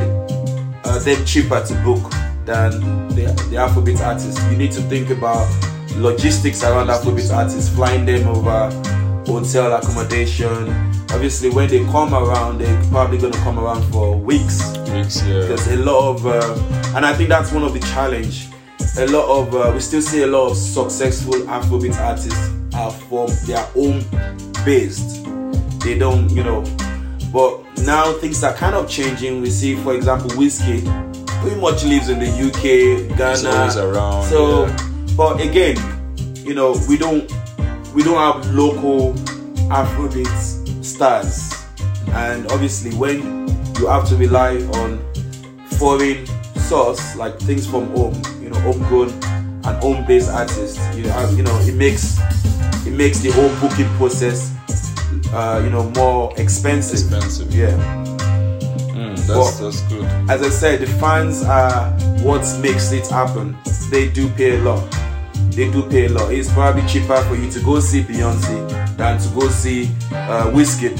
uh, 0.85 0.99
them 0.99 1.23
cheaper 1.25 1.63
to 1.63 1.73
book 1.83 2.11
than 2.45 2.71
the, 3.09 3.25
the 3.49 3.57
Afrobeat 3.57 3.99
artists. 3.99 4.43
You 4.51 4.57
need 4.57 4.71
to 4.73 4.81
think 4.81 5.09
about 5.09 5.47
logistics 5.95 6.63
around 6.63 6.87
Afrobeat 6.87 7.33
artists, 7.33 7.73
flying 7.73 8.05
them 8.05 8.27
over, 8.27 8.69
hotel 9.25 9.73
accommodation. 9.73 10.69
Obviously, 11.11 11.49
when 11.49 11.69
they 11.69 11.83
come 11.85 12.13
around, 12.13 12.59
they're 12.59 12.83
probably 12.89 13.17
going 13.17 13.33
to 13.33 13.39
come 13.39 13.59
around 13.59 13.83
for 13.91 14.17
weeks. 14.17 14.77
Weeks, 14.89 15.21
yeah. 15.21 15.45
There's 15.45 15.67
a 15.67 15.77
lot 15.77 16.15
of, 16.15 16.25
uh, 16.25 16.95
and 16.95 17.05
I 17.05 17.13
think 17.13 17.29
that's 17.29 17.51
one 17.51 17.63
of 17.63 17.73
the 17.73 17.79
challenge. 17.79 18.47
A 18.97 19.07
lot 19.07 19.27
of, 19.29 19.55
uh, 19.55 19.71
we 19.73 19.79
still 19.79 20.01
see 20.01 20.23
a 20.23 20.27
lot 20.27 20.51
of 20.51 20.57
successful 20.57 21.33
Afrobeat 21.33 21.97
artists 21.97 22.49
are 22.73 22.91
from 22.91 23.29
their 23.45 23.65
own 23.75 24.03
based. 24.65 25.20
They 25.83 25.97
don't, 25.97 26.29
you 26.29 26.43
know, 26.43 26.61
but 27.33 27.59
now 27.79 28.13
things 28.13 28.43
are 28.43 28.53
kind 28.53 28.75
of 28.75 28.89
changing. 28.89 29.41
We 29.41 29.49
see, 29.49 29.75
for 29.75 29.95
example, 29.95 30.29
Whiskey 30.37 30.81
pretty 31.41 31.59
much 31.59 31.83
lives 31.83 32.09
in 32.09 32.19
the 32.19 32.29
UK, 32.29 33.17
Ghana. 33.17 33.73
Around, 33.89 34.23
So, 34.25 34.65
yeah. 34.67 34.77
but 35.17 35.41
again, 35.41 35.77
you 36.45 36.53
know, 36.53 36.79
we 36.87 36.97
don't 36.97 37.31
we 37.95 38.03
don't 38.03 38.17
have 38.17 38.53
local 38.53 39.13
Afrobeat 39.69 40.83
stars, 40.85 41.51
and 42.11 42.51
obviously 42.51 42.93
when 42.95 43.47
you 43.79 43.87
have 43.87 44.07
to 44.09 44.15
rely 44.15 44.57
on 44.79 44.99
foreign 45.79 46.25
source 46.57 47.15
like 47.15 47.39
things 47.39 47.65
from 47.65 47.89
home, 47.95 48.13
you 48.41 48.49
know, 48.49 48.59
homegrown 48.59 49.09
and 49.63 49.77
home-based 49.81 50.29
artists, 50.29 50.77
you 50.95 51.07
have, 51.09 51.35
you 51.37 51.43
know, 51.43 51.57
it 51.61 51.75
makes 51.75 52.19
it 52.85 52.91
makes 52.91 53.19
the 53.19 53.31
whole 53.31 53.49
booking 53.59 53.87
process, 53.97 54.53
uh, 55.33 55.61
you 55.63 55.69
know, 55.69 55.89
more 55.91 56.33
expensive. 56.37 56.99
Expensive. 56.99 57.53
Yeah. 57.53 57.71
Mm, 58.93 59.17
that's, 59.27 59.59
that's 59.59 59.81
good. 59.83 60.05
As 60.29 60.41
I 60.41 60.49
said, 60.49 60.81
the 60.81 60.87
fans 60.87 61.43
are 61.43 61.89
what 62.23 62.41
makes 62.61 62.91
it 62.91 63.07
happen. 63.07 63.57
They 63.89 64.09
do 64.09 64.29
pay 64.29 64.57
a 64.57 64.61
lot. 64.61 64.83
They 65.51 65.69
do 65.69 65.83
pay 65.89 66.05
a 66.05 66.09
lot. 66.09 66.31
It's 66.31 66.51
probably 66.51 66.85
cheaper 66.87 67.21
for 67.23 67.35
you 67.35 67.51
to 67.51 67.59
go 67.61 67.79
see 67.79 68.03
Beyonce 68.03 68.97
than 68.97 69.19
to 69.19 69.29
go 69.29 69.49
see 69.49 69.85
uh, 70.11 70.51
Wizkid 70.51 70.95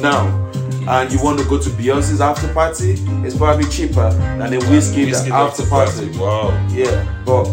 now. 0.02 0.44
And 0.88 1.12
you 1.12 1.22
want 1.22 1.38
to 1.38 1.44
go 1.44 1.58
to 1.58 1.68
Beyonce's 1.70 2.20
after 2.20 2.50
party? 2.54 2.92
It's 3.26 3.36
probably 3.36 3.68
cheaper 3.68 4.10
than 4.10 4.54
a 4.54 4.58
Wizkid, 4.58 5.06
Whiskey 5.10 5.30
after 5.30 5.66
party. 5.66 6.16
Wow. 6.18 6.48
Yeah, 6.70 7.04
but 7.26 7.44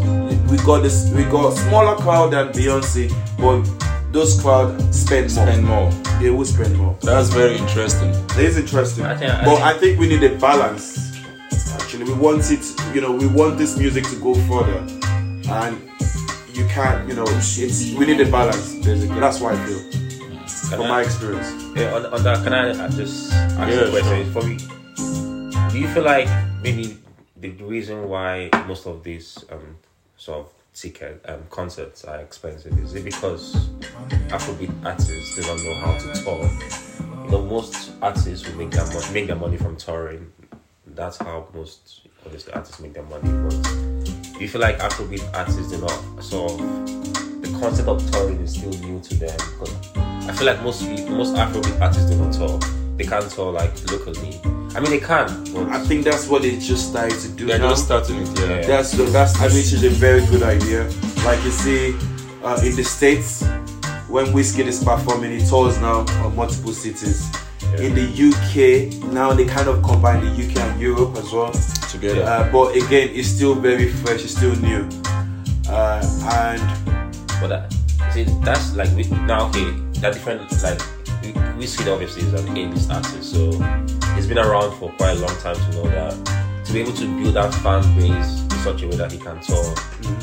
we 0.50 0.58
got 0.58 0.84
this. 0.84 1.12
We 1.12 1.24
got 1.25 1.51
smaller 1.51 1.98
crowd 1.98 2.32
than 2.32 2.50
Beyonce, 2.50 3.10
but 3.38 3.63
those 4.15 4.39
crowd 4.41 4.79
spend 4.95 5.36
more. 5.36 5.48
And 5.50 5.63
more. 5.65 5.91
They 6.22 6.29
will 6.29 6.45
spend 6.45 6.75
more. 6.77 6.95
That's 7.01 7.29
very 7.29 7.57
interesting. 7.57 8.10
It 8.10 8.38
is 8.50 8.57
interesting. 8.57 9.05
I 9.05 9.15
think- 9.17 9.31
I 9.31 9.43
but 9.45 9.55
think- 9.55 9.65
I 9.65 9.74
think 9.77 10.00
we 10.00 10.07
need 10.07 10.24
a 10.24 10.34
balance. 10.39 10.86
Actually, 11.79 12.05
we 12.05 12.13
want 12.13 12.50
it. 12.50 12.63
You 12.95 13.01
know, 13.01 13.12
we 13.12 13.27
want 13.27 13.57
this 13.57 13.77
music 13.77 14.05
to 14.05 14.15
go 14.27 14.34
further, 14.50 14.79
and 15.62 15.77
you 16.53 16.65
can't. 16.67 17.07
You 17.10 17.15
know, 17.15 17.25
it's 17.27 17.57
we 18.00 18.05
need 18.05 18.22
a 18.22 18.31
balance. 18.31 18.74
Basically, 18.75 19.19
that's 19.19 19.39
why 19.41 19.51
I 19.51 19.57
feel, 19.65 19.79
Can 19.91 20.77
from 20.79 20.81
I- 20.84 20.88
my 20.95 21.01
experience. 21.03 21.50
Yeah, 21.75 21.93
on, 21.95 22.05
on 22.07 22.24
that, 22.24 22.43
can 22.43 22.53
I 22.53 22.72
just 22.88 23.34
ask 23.34 23.69
Yeah, 23.69 23.81
a 23.81 23.89
question? 23.91 24.31
sure. 24.31 24.41
For 24.41 24.48
me, 24.48 24.55
do 25.72 25.75
you 25.79 25.88
feel 25.93 26.03
like 26.03 26.27
maybe 26.63 26.98
the 27.38 27.50
reason 27.74 28.07
why 28.07 28.50
most 28.67 28.88
of 28.88 29.03
these 29.03 29.43
um, 29.51 29.75
sort 30.17 30.39
of 30.45 30.48
ticket 30.75 31.24
um, 31.25 31.41
concerts 31.50 32.03
are 32.03 32.20
expensive 32.20 32.77
is 32.79 32.94
it 32.94 33.05
because 33.05 33.70
Afrobeat 34.27 34.86
artists 34.86 35.36
do 35.36 35.41
not 35.41 35.58
know 35.63 35.74
how 35.75 35.98
to 35.98 36.24
tour? 36.24 36.50
You 37.25 37.32
know, 37.32 37.46
most 37.46 37.91
artists 38.01 38.48
will 38.48 38.55
make 38.58 38.72
their 38.72 38.86
money, 38.86 39.13
make 39.13 39.27
their 39.27 39.36
money 39.36 39.58
from 39.58 39.77
touring. 39.77 40.32
That's 40.86 41.17
how 41.17 41.48
most 41.53 42.01
obviously 42.25 42.53
artists 42.53 42.79
make 42.79 42.94
their 42.94 43.03
money. 43.03 43.32
But 43.32 44.39
you 44.39 44.48
feel 44.48 44.62
like 44.62 44.77
Afrobeat 44.79 45.24
artists 45.34 45.72
do 45.72 45.79
not 45.79 45.91
of 45.91 47.41
the 47.41 47.58
concept 47.60 47.88
of 47.88 48.12
touring 48.12 48.41
is 48.41 48.53
still 48.53 48.72
new 48.82 49.00
to 49.01 49.15
them? 49.15 49.38
Because 49.38 49.88
I 49.96 50.34
feel 50.34 50.48
like 50.48 50.62
most 50.62 50.84
most 51.10 51.36
Afrobeat 51.36 51.79
artists 51.82 52.10
do 52.10 52.17
not 52.17 52.34
tour. 52.34 52.85
They 52.98 53.04
can't 53.04 53.30
tour 53.30 53.52
like 53.52 53.74
locally. 53.92 54.40
I 54.75 54.80
mean, 54.82 54.92
they 54.92 55.00
can, 55.00 55.44
but 55.54 55.70
I 55.70 55.80
think 55.86 56.04
that's 56.04 56.28
what 56.28 56.42
they 56.42 56.58
just 56.58 56.90
started 56.90 57.18
to 57.20 57.30
do 57.30 57.46
They're 57.46 57.60
now. 57.60 57.70
just 57.70 57.86
starting 57.86 58.18
it, 58.18 58.40
yeah. 58.40 58.46
Yeah. 58.46 58.68
That's 58.68 58.92
that's 59.12 59.36
I 59.40 59.48
think 59.48 59.72
it's 59.72 59.84
a 59.84 59.90
very 59.90 60.25
good 60.28 60.44
idea. 60.44 60.84
Like 61.24 61.42
you 61.44 61.52
see, 61.52 61.96
uh, 62.44 62.60
in 62.64 62.75
the 62.75 62.84
states, 62.84 63.46
when 64.10 64.34
whiskey 64.34 64.64
is 64.64 64.84
performing, 64.84 65.38
he 65.40 65.46
tours 65.46 65.80
now 65.80 66.06
on 66.24 66.36
multiple 66.36 66.74
cities. 66.74 67.25
In 67.80 67.94
the 67.96 68.06
UK, 68.08 69.12
now 69.12 69.34
they 69.34 69.46
kind 69.46 69.68
of 69.68 69.82
combine 69.84 70.24
the 70.24 70.32
UK 70.32 70.58
and 70.58 70.80
Europe 70.80 71.16
as 71.18 71.32
well. 71.32 71.52
Together. 71.90 72.24
Uh, 72.24 72.50
but 72.52 72.75
again, 72.75 73.10
it's 73.14 73.28
still 73.30 73.56
very 73.56 73.90
fresh. 73.92 74.24
It's 74.24 74.36
still 74.36 74.56
new. 74.58 74.88
Uh, 75.70 76.02
and 76.32 76.62
but 77.42 77.48
that, 77.48 77.74
see, 78.14 78.24
that's 78.44 78.75
like 78.75 78.90
we, 78.96 79.04
now 79.25 79.48
okay. 79.50 79.72
That 80.02 80.14
different 80.14 80.52
like 80.62 80.80
Whiskey 81.34 81.89
obviously 81.89 82.24
is 82.24 82.34
an 82.34 82.58
A-list 82.58 82.91
artist, 82.91 83.32
so 83.32 83.51
he's 84.15 84.27
been 84.27 84.38
around 84.38 84.77
for 84.77 84.91
quite 84.94 85.17
a 85.17 85.20
long 85.20 85.36
time 85.38 85.55
to 85.55 85.72
know 85.72 85.84
that 85.84 86.65
to 86.65 86.74
be 86.74 86.82
able 86.82 86.94
to 86.94 87.05
build 87.22 87.36
that 87.36 87.53
fan 87.55 87.82
base 87.98 88.41
in 88.41 88.50
such 88.63 88.82
a 88.82 88.88
way 88.88 88.96
that 88.96 89.12
he 89.12 89.17
can 89.17 89.39
tour 89.41 89.63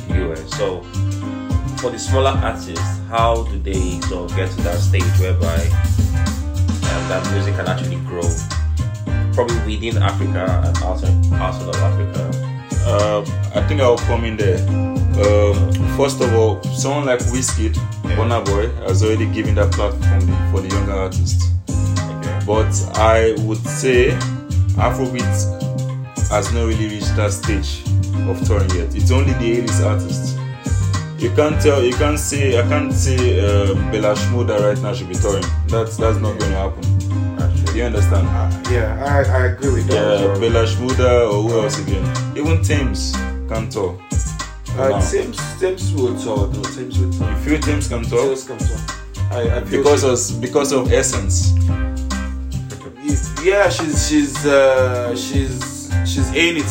the 0.08 0.32
US. 0.32 0.50
So 0.56 0.82
for 1.78 1.90
the 1.90 1.98
smaller 1.98 2.30
artists, 2.30 2.98
how 3.08 3.44
do 3.44 3.58
they 3.58 4.00
sort 4.02 4.30
of 4.30 4.36
get 4.36 4.50
to 4.50 4.62
that 4.62 4.78
stage 4.78 5.02
whereby 5.18 5.56
um, 6.92 7.08
that 7.08 7.28
music 7.32 7.54
can 7.56 7.66
actually 7.66 7.96
grow, 8.06 8.22
probably 9.32 9.76
within 9.76 10.02
Africa 10.02 10.62
and 10.64 10.76
outside 10.78 11.14
outside 11.34 11.68
of 11.68 11.76
Africa? 11.76 12.30
Uh, 12.84 13.20
I 13.54 13.66
think 13.66 13.80
I'll 13.80 13.98
come 13.98 14.24
in 14.24 14.36
there. 14.36 14.58
Um, 15.18 15.72
first 15.96 16.20
of 16.20 16.32
all, 16.34 16.62
someone 16.62 17.06
like 17.06 17.20
Wizkid, 17.20 17.74
Burna 18.16 18.44
Boy, 18.44 18.68
has 18.86 19.02
already 19.02 19.26
given 19.32 19.54
that 19.56 19.72
platform 19.72 20.20
for 20.50 20.60
the 20.60 20.68
younger 20.68 20.92
artists. 20.92 21.50
Okay. 21.68 22.40
But 22.46 22.72
I 22.96 23.34
would 23.44 23.58
say 23.58 24.10
Afrobeat 24.76 25.22
has 26.30 26.52
not 26.54 26.64
really 26.66 26.88
reached 26.88 27.14
that 27.16 27.32
stage 27.32 27.82
of 28.28 28.40
touring 28.46 28.70
yet. 28.70 28.94
It's 28.94 29.10
only 29.10 29.32
the 29.34 29.58
A-list 29.60 29.82
artists. 29.82 30.38
You 31.22 31.30
can't 31.36 31.60
tell. 31.60 31.82
You 31.84 31.92
can't 31.94 32.18
say. 32.18 32.58
I 32.58 32.62
can't 32.68 32.92
say 32.92 33.38
uh, 33.38 33.74
Bella 33.92 34.14
Shmurda 34.16 34.58
right 34.60 34.82
now 34.82 34.92
should 34.92 35.08
be 35.08 35.14
touring. 35.14 35.44
That's 35.68 35.96
that's 35.96 36.18
not 36.18 36.36
going 36.38 36.50
to 36.50 36.56
happen. 36.56 36.84
Actually, 37.40 37.78
You 37.78 37.84
understand? 37.84 38.26
uh, 38.26 38.70
yeah, 38.72 39.04
I, 39.06 39.22
I 39.42 39.46
agree 39.52 39.72
with 39.72 39.86
that. 39.88 40.20
Yeah. 40.20 40.40
Bella 40.40 40.66
Shmurda 40.66 41.30
or 41.30 41.42
who 41.48 41.60
else 41.62 41.78
again? 41.78 42.04
Even 42.36 42.60
Tems 42.64 43.12
can't 43.48 43.70
tour. 43.70 43.96
Uh, 44.78 44.88
Now. 44.88 45.10
Tems, 45.10 45.38
Tems 45.60 45.92
will 45.94 46.18
tour. 46.18 46.48
No, 46.48 46.62
Tems 46.62 46.98
will 46.98 47.12
tour. 47.12 47.30
You 47.30 47.36
feel 47.44 47.60
Tems 47.60 47.88
can 47.88 48.02
tour 48.04 48.26
Tems 48.28 48.44
can 48.46 48.58
tour. 48.58 48.78
I, 49.30 49.56
I 49.56 49.60
because 49.60 50.04
of 50.04 50.40
because 50.40 50.72
of 50.72 50.92
Essence. 50.92 51.52
yeah, 53.44 53.68
she's 53.68 54.08
she's 54.08 54.46
uh, 54.46 55.14
she's 55.16 55.90
she's 56.06 56.28
in 56.34 56.56
it. 56.58 56.70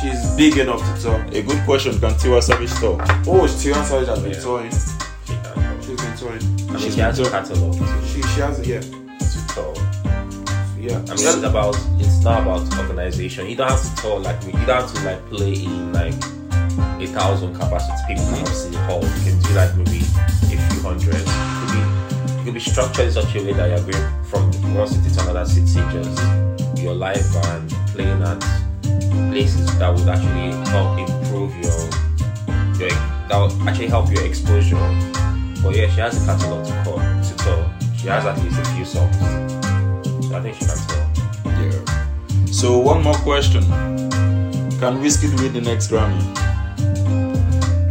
She's 0.00 0.30
big 0.36 0.56
enough 0.58 0.80
to 0.96 1.02
tour. 1.02 1.20
A 1.32 1.42
good 1.42 1.64
question: 1.64 1.98
Can 2.00 2.10
Tiwa 2.14 2.42
Savage 2.42 2.72
tour? 2.80 2.98
Oh, 3.26 3.46
Tiwa 3.46 3.84
Savage 3.84 4.08
has 4.08 4.20
been 4.20 4.32
Yeah. 4.32 4.40
touring. 4.40 4.70
she 5.26 5.34
can. 5.42 5.82
She's 5.82 6.00
been 6.00 6.16
touring. 6.16 6.42
I 6.42 6.72
mean, 6.72 6.78
She's 6.82 6.94
she 6.94 7.00
has 7.00 7.18
a 7.18 7.22
been 7.22 7.32
catalog 7.32 7.72
to, 7.78 8.06
She 8.06 8.22
she 8.22 8.40
has 8.40 8.66
yeah 8.66 8.80
to 8.80 9.54
tour. 9.54 9.74
yeah. 10.78 10.96
I 10.98 11.14
mean, 11.14 11.26
it's 11.26 11.42
about 11.42 11.76
it's 11.98 12.20
not 12.22 12.42
about 12.42 12.78
organization. 12.78 13.46
You 13.48 13.56
don't 13.56 13.70
have 13.70 13.82
to 13.96 14.02
tour 14.02 14.20
like 14.20 14.38
me. 14.46 14.52
You 14.52 14.66
don't 14.66 14.82
have 14.82 14.94
to 14.94 15.04
like 15.04 15.28
play 15.30 15.54
in 15.54 15.92
like 15.92 16.14
a 17.00 17.06
thousand 17.06 17.54
capacity 17.54 18.14
people 18.14 18.24
can 18.24 18.46
see 18.46 18.70
the 18.70 18.78
hall. 18.78 19.02
You 19.02 19.30
can 19.30 19.38
do 19.40 19.54
like 19.54 19.76
maybe 19.76 19.98
a 19.98 20.56
few 20.58 20.82
hundred. 20.82 21.14
It 21.14 21.26
could 21.60 21.72
be 21.72 21.82
it 22.34 22.44
could 22.44 22.54
be 22.54 22.60
structured 22.60 23.06
in 23.06 23.12
such 23.12 23.34
a 23.36 23.44
way 23.44 23.52
that 23.52 23.68
you're 23.70 23.92
going 23.92 24.24
from 24.24 24.50
one 24.74 24.88
city 24.88 25.14
to 25.14 25.22
another 25.22 25.44
city, 25.44 25.80
just 25.92 26.20
your 26.82 26.94
live 26.94 27.24
band 27.32 27.70
playing 27.88 28.22
at 28.22 28.40
places 29.30 29.78
that 29.78 29.94
would 29.94 30.08
actually 30.08 30.50
help 30.70 30.98
improve 30.98 31.54
your 31.56 32.08
your 32.78 32.90
that 33.28 33.38
would 33.38 33.68
actually 33.68 33.88
help 33.88 34.10
your 34.10 34.24
exposure. 34.24 34.76
But 35.62 35.76
yeah, 35.76 35.88
she 35.90 36.00
has 36.00 36.22
a 36.22 36.26
catalog 36.26 36.66
to 36.66 36.82
call 36.84 36.98
to 36.98 37.36
tour. 37.38 37.70
She 37.96 38.08
has 38.08 38.24
at 38.24 38.38
least 38.42 38.58
a 38.58 38.64
few 38.74 38.84
songs. 38.84 39.16
So 40.26 40.36
I 40.36 40.40
think 40.40 40.56
she 40.56 40.64
can 40.64 40.78
tour. 40.88 41.04
Yeah. 41.62 42.46
So 42.46 42.78
one 42.78 43.02
more 43.02 43.14
question: 43.14 43.62
Can 44.80 45.00
Whiskey 45.00 45.28
win 45.36 45.52
the 45.52 45.60
next 45.60 45.90
Grammy? 45.90 46.47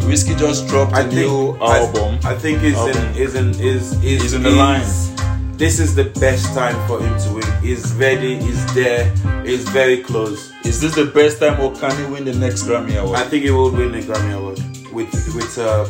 Whiskey 0.08 0.36
just 0.36 0.68
dropped 0.68 0.94
I 0.94 1.02
a 1.02 1.08
new 1.08 1.52
think 1.54 1.62
I- 1.62 1.78
album. 1.80 2.20
I, 2.24 2.36
think 2.36 2.64
is 2.64 2.78
in 2.96 3.16
is 3.22 3.36
in 3.36 3.50
is 3.60 3.92
is 4.04 4.22
He's 4.22 4.34
in 4.34 4.44
the 4.44 4.52
line. 4.52 4.86
This 5.58 5.80
is 5.80 5.96
the 5.96 6.06
best 6.20 6.54
time 6.54 6.76
for 6.88 7.00
him 7.02 7.18
to 7.22 7.34
win. 7.34 7.62
He's 7.64 7.92
ready. 7.94 8.36
He's 8.38 8.74
there. 8.76 9.10
He's 9.44 9.68
very 9.70 10.04
close. 10.04 10.52
Is 10.66 10.80
this 10.80 10.94
the 10.96 11.06
best 11.06 11.40
time, 11.40 11.60
or 11.60 11.74
can 11.76 11.98
he 11.98 12.06
win 12.12 12.26
the 12.26 12.34
next 12.36 12.64
Grammy 12.64 12.96
award? 13.02 13.18
I 13.18 13.24
think 13.24 13.44
he 13.44 13.50
will 13.52 13.72
win 13.72 13.92
the 13.92 14.02
Grammy 14.02 14.38
award 14.38 14.60
with 14.94 15.12
with 15.36 15.58
uh, 15.58 15.86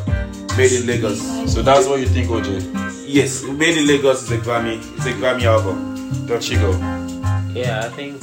Made 0.58 0.72
in 0.72 0.88
Lagos. 0.88 1.20
So 1.54 1.62
that's 1.62 1.86
what 1.86 2.00
you 2.00 2.08
think, 2.08 2.30
OJ? 2.30 3.04
Yes, 3.06 3.44
Made 3.44 3.78
in 3.78 3.88
Lagos 3.88 4.24
is 4.24 4.32
a 4.32 4.38
Grammy. 4.38 4.78
It's 4.98 5.06
a 5.06 5.12
Grammy 5.14 5.44
album. 5.44 6.26
Don't 6.28 6.50
you 6.50 6.58
go? 6.60 6.72
Yeah, 7.54 7.82
I 7.86 7.90
think 7.90 8.22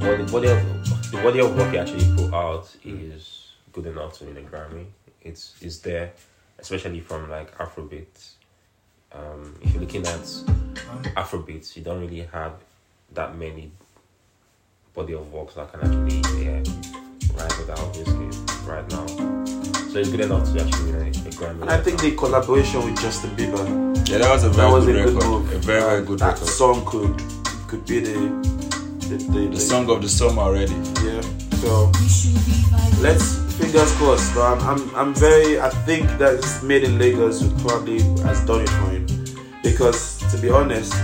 well 0.00 0.16
the 0.16 0.28
body 0.32 0.48
of 0.48 1.10
the 1.10 1.18
body 1.22 1.40
of 1.40 1.54
work 1.56 1.72
he 1.72 1.78
actually 1.78 2.06
put 2.16 2.32
out 2.32 2.74
is 2.84 3.33
good 3.74 3.86
enough 3.86 4.16
to 4.18 4.24
win 4.24 4.36
a 4.38 4.40
Grammy. 4.40 4.86
It's 5.20 5.54
it's 5.60 5.78
there, 5.78 6.12
especially 6.58 7.00
from 7.00 7.28
like 7.30 7.56
Afrobeats. 7.58 8.34
Um, 9.12 9.54
if 9.62 9.72
you're 9.72 9.82
looking 9.82 10.06
at 10.06 10.20
Afrobeats, 11.16 11.76
you 11.76 11.82
don't 11.82 12.00
really 12.00 12.22
have 12.32 12.52
that 13.12 13.36
many 13.36 13.70
body 14.94 15.12
of 15.14 15.32
works 15.32 15.54
that 15.54 15.70
can 15.72 15.80
actually 15.80 16.44
yeah 16.44 16.62
rise 17.36 17.58
without 17.58 17.96
whiskey 17.96 18.30
right 18.64 18.88
now. 18.90 19.06
So 19.90 19.98
it's 20.00 20.08
good 20.08 20.20
enough 20.20 20.52
to 20.52 20.60
actually 20.62 20.92
win 20.92 21.02
a, 21.02 21.08
a 21.08 21.32
Grammy. 21.38 21.62
And 21.62 21.70
I 21.70 21.80
think 21.80 22.00
the 22.00 22.14
collaboration 22.16 22.84
with 22.84 23.00
Justin 23.00 23.30
Bieber. 23.36 24.08
Yeah, 24.08 24.18
that 24.18 24.30
was 24.32 24.44
a 24.44 24.50
very 24.50 24.72
was 24.72 24.84
good 24.86 24.96
a 24.96 25.04
good 25.04 25.14
record. 25.14 25.28
move. 25.30 25.52
A 25.52 25.58
very 25.58 25.80
very 25.82 26.04
good 26.04 26.18
that 26.20 26.34
record. 26.34 26.48
song 26.48 26.84
could 26.86 27.16
could 27.68 27.84
be 27.86 28.00
the 28.00 28.14
the, 29.08 29.16
the, 29.32 29.48
The 29.48 29.60
song 29.60 29.88
of 29.90 30.00
the 30.02 30.08
summer 30.08 30.42
already. 30.42 30.74
Yeah. 31.04 31.20
So 31.62 31.90
let's 33.00 33.43
fingers 33.58 33.92
crossed. 33.96 34.36
I'm, 34.36 34.60
I'm 34.60 34.96
I'm 34.96 35.14
very 35.14 35.60
I 35.60 35.70
think 35.86 36.06
that 36.18 36.42
made 36.62 36.84
in 36.84 36.98
Lagos 36.98 37.42
probably 37.62 38.02
has 38.22 38.44
done 38.44 38.62
it 38.62 38.68
for 38.70 38.90
him. 38.90 39.06
Because 39.62 40.18
to 40.32 40.40
be 40.40 40.50
honest, 40.50 40.94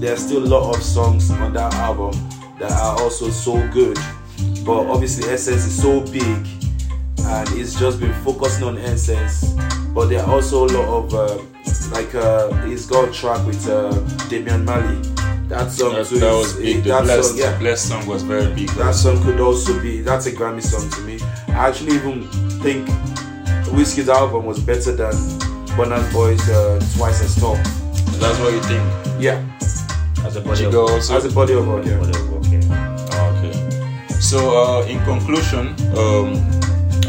there 0.00 0.12
are 0.12 0.16
still 0.16 0.44
a 0.44 0.50
lot 0.50 0.76
of 0.76 0.82
songs 0.82 1.30
on 1.30 1.52
that 1.54 1.74
album 1.74 2.12
that 2.58 2.72
are 2.72 3.00
also 3.00 3.30
so 3.30 3.54
good. 3.68 3.96
But 4.64 4.86
obviously 4.90 5.28
Essence 5.30 5.64
is 5.66 5.80
so 5.80 6.00
big 6.00 6.46
and 7.20 7.48
it's 7.50 7.78
just 7.78 8.00
been 8.00 8.14
focusing 8.24 8.64
on 8.64 8.78
Essence. 8.78 9.54
But 9.94 10.08
there 10.08 10.22
are 10.22 10.34
also 10.34 10.66
a 10.66 10.70
lot 10.70 10.88
of 10.88 11.14
uh, 11.14 11.42
like 11.90 12.14
uh, 12.14 12.50
he's 12.66 12.86
got 12.86 13.08
a 13.08 13.12
track 13.12 13.44
with 13.46 13.68
uh, 13.68 13.92
Damian 14.28 14.64
Marley. 14.64 15.19
That 15.50 15.70
song 15.72 15.94
That, 15.94 16.06
too 16.06 16.18
that 16.20 16.32
is- 16.32 16.38
was 16.38 16.52
big. 16.54 16.82
The 16.84 16.90
that 16.90 17.02
blessed, 17.04 17.28
song, 17.30 17.38
yeah. 17.38 17.58
blessed 17.58 17.88
song 17.88 18.06
was 18.06 18.22
very 18.22 18.54
big. 18.54 18.68
That 18.70 18.94
song 18.94 19.20
could 19.24 19.40
also 19.40 19.80
be 19.82 20.00
that's 20.00 20.26
a 20.26 20.32
Grammy 20.32 20.62
song 20.62 20.88
to 20.90 21.00
me. 21.02 21.18
I 21.48 21.68
actually 21.68 21.94
even 21.96 22.28
think 22.62 22.88
Whiskey's 23.72 24.08
album 24.08 24.46
was 24.46 24.60
better 24.60 24.92
than 24.92 25.12
Burna 25.76 26.00
Boy's 26.12 26.48
uh, 26.48 26.78
Twice 26.96 27.20
as 27.22 27.34
Tall. 27.36 27.56
That's 28.22 28.38
what 28.38 28.52
you 28.52 28.62
think. 28.62 28.82
Yeah, 29.18 29.42
as 30.24 30.36
a 30.36 30.40
body 30.40 30.64
of 30.64 30.72
work. 30.74 30.90
also. 30.90 31.16
as 31.16 31.24
a 31.24 31.30
body 31.30 31.54
of 31.54 31.66
work. 31.66 31.84
Body 31.84 31.90
Yeah. 31.90 32.20
of 32.20 32.32
work, 32.32 32.44
yeah. 32.52 33.08
Oh, 33.12 33.42
okay. 33.44 34.20
So, 34.20 34.38
uh, 34.56 34.82
in 34.86 35.02
conclusion, 35.04 35.74
um, 35.98 36.28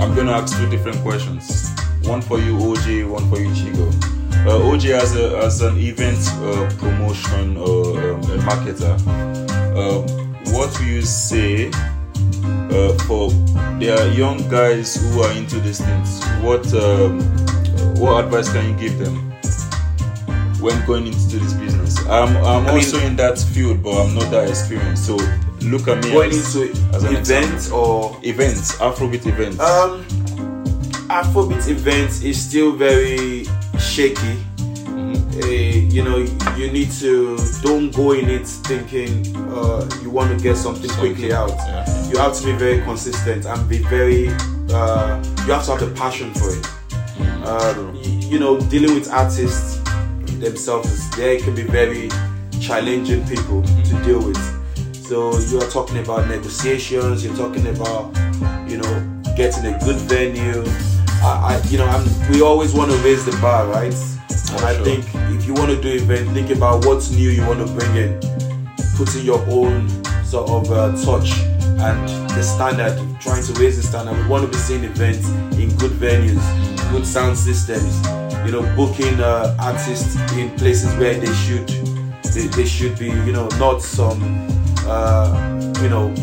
I'm 0.01 0.15
gonna 0.15 0.31
ask 0.33 0.57
two 0.57 0.67
different 0.69 0.97
questions. 1.03 1.69
One 2.03 2.21
for 2.21 2.39
you, 2.39 2.57
OJ. 2.57 3.03
One 3.07 3.29
for 3.29 3.39
you, 3.39 3.53
Chigo. 3.53 3.85
Uh, 4.43 4.57
OJ 4.71 4.91
as 4.99 5.15
a 5.15 5.37
as 5.45 5.61
an 5.61 5.77
event 5.77 6.17
uh, 6.41 6.67
promotion 6.79 7.57
or 7.57 8.13
um, 8.13 8.21
a 8.21 8.37
marketer, 8.47 8.97
um, 9.77 10.01
what 10.53 10.75
do 10.77 10.85
you 10.85 11.01
say 11.03 11.69
uh, 11.69 12.93
for 13.05 13.29
there 13.79 13.97
are 13.99 14.07
young 14.13 14.37
guys 14.49 14.95
who 14.95 15.21
are 15.21 15.31
into 15.33 15.59
these 15.59 15.79
things? 15.79 16.23
What 16.41 16.65
um, 16.73 17.21
what 18.01 18.25
advice 18.25 18.51
can 18.51 18.67
you 18.69 18.75
give 18.89 18.97
them? 18.97 19.27
when 20.61 20.77
going 20.85 21.07
into 21.07 21.39
this 21.39 21.53
business. 21.53 21.97
I'm 22.05 22.37
I'm 22.37 22.45
I 22.45 22.59
mean- 22.67 22.69
also 22.75 22.99
in 22.99 23.15
that 23.15 23.39
field, 23.39 23.81
but 23.81 23.99
I'm 23.99 24.13
not 24.13 24.29
that 24.29 24.47
experienced. 24.47 25.07
So 25.07 25.15
look 25.61 25.87
at 25.87 26.03
me 26.03 26.11
Going 26.11 26.29
as, 26.29 26.55
into 26.55 26.71
as 26.95 27.03
an 27.03 27.15
events 27.15 27.71
or 27.71 28.15
events, 28.21 28.73
Afrobeat 28.77 29.25
events. 29.25 29.59
um, 29.59 30.03
Afrobeat 31.09 31.67
events 31.67 32.21
is 32.21 32.39
still 32.39 32.73
very 32.73 33.47
shaky. 33.81 34.37
Eh, 35.43 35.87
you 35.89 36.03
know, 36.03 36.17
you 36.55 36.71
need 36.71 36.91
to 36.91 37.37
don't 37.61 37.93
go 37.95 38.11
in 38.11 38.29
it 38.29 38.45
thinking 38.45 39.35
uh, 39.51 39.89
you 40.01 40.09
want 40.09 40.29
to 40.37 40.43
get 40.43 40.55
something 40.55 40.89
quickly 40.91 41.33
out. 41.33 41.49
Yeah. 41.49 42.09
You 42.09 42.17
have 42.17 42.33
to 42.37 42.45
be 42.45 42.51
very 42.53 42.81
consistent 42.81 43.45
and 43.45 43.69
be 43.69 43.79
very. 43.79 44.29
Uh, 44.69 45.21
you 45.45 45.53
have 45.53 45.65
to 45.65 45.71
have 45.71 45.79
the 45.79 45.93
passion 45.95 46.33
for 46.33 46.49
it. 46.49 46.67
Uh, 47.43 47.91
you 48.29 48.39
know, 48.39 48.59
dealing 48.69 48.93
with 48.93 49.09
artists 49.11 49.79
themselves, 50.39 51.09
they 51.17 51.37
can 51.37 51.55
be 51.55 51.63
very 51.63 52.09
challenging 52.59 53.25
people 53.27 53.63
to 53.63 54.03
deal 54.03 54.23
with. 54.23 54.37
So 55.05 55.37
you 55.39 55.59
are 55.59 55.69
talking 55.69 55.97
about 55.97 56.27
negotiations. 56.27 57.25
You're 57.25 57.35
talking 57.35 57.67
about, 57.67 58.15
you 58.69 58.77
know, 58.77 59.23
getting 59.35 59.65
a 59.73 59.79
good 59.79 59.97
venue. 60.07 60.63
I, 61.21 61.61
I 61.61 61.61
you 61.69 61.77
know, 61.77 61.85
I'm, 61.85 62.05
we 62.31 62.41
always 62.41 62.73
want 62.73 62.91
to 62.91 62.97
raise 62.97 63.25
the 63.25 63.31
bar, 63.41 63.67
right? 63.67 63.93
And 64.53 64.65
I 64.65 64.73
think 64.83 65.05
if 65.35 65.45
you 65.45 65.53
want 65.53 65.69
to 65.69 65.81
do 65.81 65.93
event, 65.93 66.29
think 66.31 66.49
about 66.49 66.85
what's 66.85 67.11
new 67.11 67.29
you 67.29 67.45
want 67.45 67.65
to 67.65 67.73
bring 67.73 67.95
in, 67.95 68.19
putting 68.97 69.23
your 69.23 69.39
own 69.49 69.87
sort 70.25 70.49
of 70.49 70.71
uh, 70.71 70.91
touch 71.03 71.31
and 71.81 72.09
the 72.31 72.43
standard, 72.43 72.95
trying 73.19 73.43
to 73.43 73.53
raise 73.53 73.77
the 73.77 73.83
standard. 73.83 74.17
We 74.17 74.27
want 74.27 74.45
to 74.45 74.49
be 74.49 74.57
seeing 74.57 74.83
events 74.83 75.29
in 75.57 75.75
good 75.77 75.91
venues, 75.91 76.41
good 76.91 77.05
sound 77.05 77.37
systems. 77.37 78.05
You 78.45 78.51
know, 78.51 78.75
booking 78.75 79.19
uh, 79.19 79.55
artists 79.59 80.15
in 80.33 80.49
places 80.57 80.93
where 80.95 81.13
they 81.13 81.33
should, 81.33 81.67
they, 82.33 82.47
they 82.47 82.65
should 82.65 82.97
be. 82.97 83.05
You 83.05 83.31
know, 83.31 83.47
not 83.59 83.81
some, 83.81 84.21
uh, 84.85 85.73
you 85.81 85.89
know, 85.89 86.13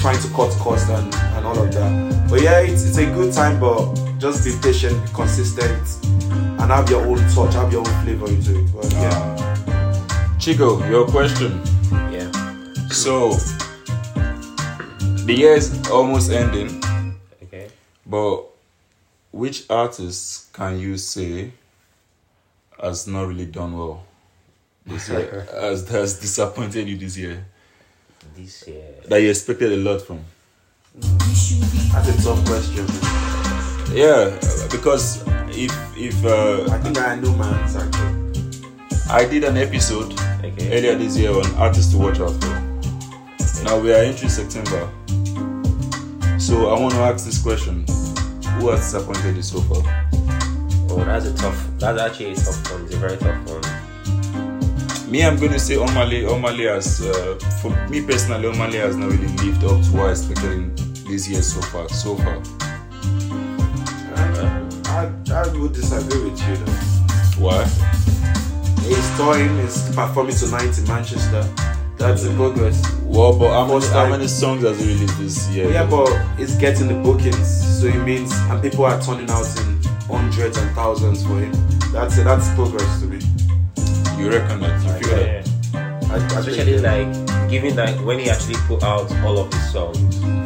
trying 0.00 0.20
to 0.20 0.28
cut 0.34 0.50
costs 0.58 0.90
and, 0.90 1.14
and 1.14 1.46
all 1.46 1.58
of 1.58 1.72
that. 1.72 2.13
But 2.34 2.42
yeah, 2.42 2.58
it's, 2.62 2.84
it's 2.84 2.98
a 2.98 3.06
good 3.06 3.32
time, 3.32 3.60
but 3.60 3.94
just 4.18 4.44
be 4.44 4.50
patient, 4.60 5.00
be 5.06 5.12
consistent, 5.12 6.04
and 6.34 6.68
have 6.68 6.90
your 6.90 7.06
own 7.06 7.18
touch, 7.30 7.54
have 7.54 7.70
your 7.70 7.86
own 7.86 8.02
flavor 8.02 8.26
into 8.26 8.58
it. 8.58 8.72
But 8.74 8.92
yeah. 8.92 9.36
Ah. 9.68 10.36
Chigo, 10.40 10.84
your 10.88 11.06
question. 11.06 11.62
Yeah. 12.10 12.32
So 12.90 13.34
the 15.24 15.32
year 15.32 15.54
is 15.54 15.88
almost 15.88 16.32
ending, 16.32 16.82
Okay. 17.44 17.68
but 18.04 18.46
which 19.30 19.70
artists 19.70 20.50
can 20.52 20.80
you 20.80 20.96
say 20.96 21.52
has 22.82 23.06
not 23.06 23.28
really 23.28 23.46
done 23.46 23.78
well 23.78 24.02
this 24.84 25.08
year? 25.08 25.46
has 25.54 25.88
has 25.88 26.18
disappointed 26.18 26.88
you 26.88 26.96
this 26.96 27.16
year? 27.16 27.44
This 28.34 28.66
year. 28.66 29.02
That 29.06 29.22
you 29.22 29.30
expected 29.30 29.70
a 29.70 29.76
lot 29.76 30.02
from? 30.02 30.24
That's 31.00 32.08
a 32.08 32.22
tough 32.22 32.44
question. 32.46 32.86
Yeah, 33.94 34.30
because 34.70 35.22
if 35.50 35.72
if 35.96 36.24
uh, 36.24 36.66
I 36.72 36.78
think 36.78 36.98
I 36.98 37.16
know 37.16 37.32
my 37.34 37.48
answer. 37.60 37.90
I 39.10 39.24
did 39.26 39.44
an 39.44 39.56
episode 39.56 40.12
Okay. 40.44 40.76
earlier 40.78 40.96
this 40.96 41.16
year 41.16 41.30
on 41.30 41.46
artists 41.56 41.92
to 41.92 41.98
watch 41.98 42.20
out 42.20 42.32
for. 42.42 43.64
Now 43.64 43.78
we 43.78 43.92
are 43.92 44.02
entering 44.02 44.30
September, 44.30 44.88
so 46.38 46.68
I 46.74 46.78
want 46.80 46.94
to 46.94 47.00
ask 47.00 47.24
this 47.24 47.42
question: 47.42 47.84
Who 48.58 48.70
has 48.70 48.80
disappointed 48.92 49.36
you 49.36 49.42
so 49.42 49.60
far? 49.62 49.82
Oh, 50.90 51.02
that's 51.04 51.26
a 51.26 51.34
tough. 51.34 51.58
That's 51.78 52.00
actually 52.00 52.32
a 52.32 52.36
tough 52.36 52.70
one. 52.72 52.84
It's 52.86 52.94
a 52.94 52.98
very 52.98 53.16
tough 53.16 53.50
one. 53.50 55.10
Me, 55.10 55.22
I'm 55.24 55.36
going 55.36 55.52
to 55.52 55.58
say 55.60 55.74
Omah 55.74 56.08
Lay. 56.08 56.22
Omale 56.22 56.74
has, 56.74 57.00
uh, 57.02 57.36
for 57.62 57.70
me 57.88 58.04
personally, 58.04 58.48
Omah 58.48 58.72
Lay 58.72 58.78
has 58.78 58.96
not 58.96 59.10
really 59.10 59.28
lived 59.44 59.62
up 59.64 59.82
to 59.84 59.90
what 59.96 60.06
I 60.08 60.10
expected 60.10 60.52
in 60.52 60.74
this 61.06 61.28
year 61.28 61.42
so 61.42 61.60
far. 61.62 61.88
So 61.88 62.16
far, 62.16 62.40
I, 64.86 65.12
I 65.32 65.48
would 65.58 65.72
disagree 65.72 66.30
with 66.30 66.48
you 66.48 66.56
though. 66.56 66.72
why? 67.42 67.64
He's 68.86 69.16
touring, 69.16 69.58
he's 69.60 69.94
performing 69.94 70.36
tonight 70.36 70.76
in 70.78 70.86
Manchester. 70.86 71.42
That's 71.96 72.24
a 72.24 72.34
progress. 72.34 72.82
Well, 73.02 73.38
but 73.38 73.50
how 73.50 73.66
many, 73.66 73.86
how 73.92 74.08
many 74.08 74.26
songs 74.28 74.62
has 74.62 74.78
he 74.80 74.92
released 74.92 75.18
this 75.18 75.48
year? 75.50 75.70
Yeah, 75.70 75.86
but 75.88 76.10
it's 76.38 76.56
getting 76.56 76.88
the 76.88 76.94
bookings, 76.94 77.80
so 77.80 77.86
it 77.86 78.04
means 78.04 78.32
and 78.32 78.60
people 78.60 78.84
are 78.84 79.00
turning 79.00 79.30
out 79.30 79.46
in 79.60 79.82
hundreds 80.06 80.58
and 80.58 80.70
thousands 80.74 81.24
for 81.24 81.38
him. 81.38 81.52
That's 81.92 82.18
it. 82.18 82.24
That's 82.24 82.52
progress 82.54 83.00
to 83.00 83.06
me. 83.06 83.18
you 84.18 84.30
reckon 84.30 84.60
that? 84.60 84.82
You 84.82 85.06
feel 85.06 85.16
that? 85.16 85.46
Yeah. 85.72 86.10
I, 86.10 86.16
I 86.16 86.40
Especially 86.40 86.78
think, 86.78 86.82
like 86.82 87.50
given 87.50 87.76
that 87.76 88.00
when 88.04 88.18
he 88.18 88.28
actually 88.28 88.56
put 88.66 88.82
out 88.82 89.10
all 89.24 89.38
of 89.38 89.52
his 89.52 89.72
songs, 89.72 90.16
he 90.18 90.43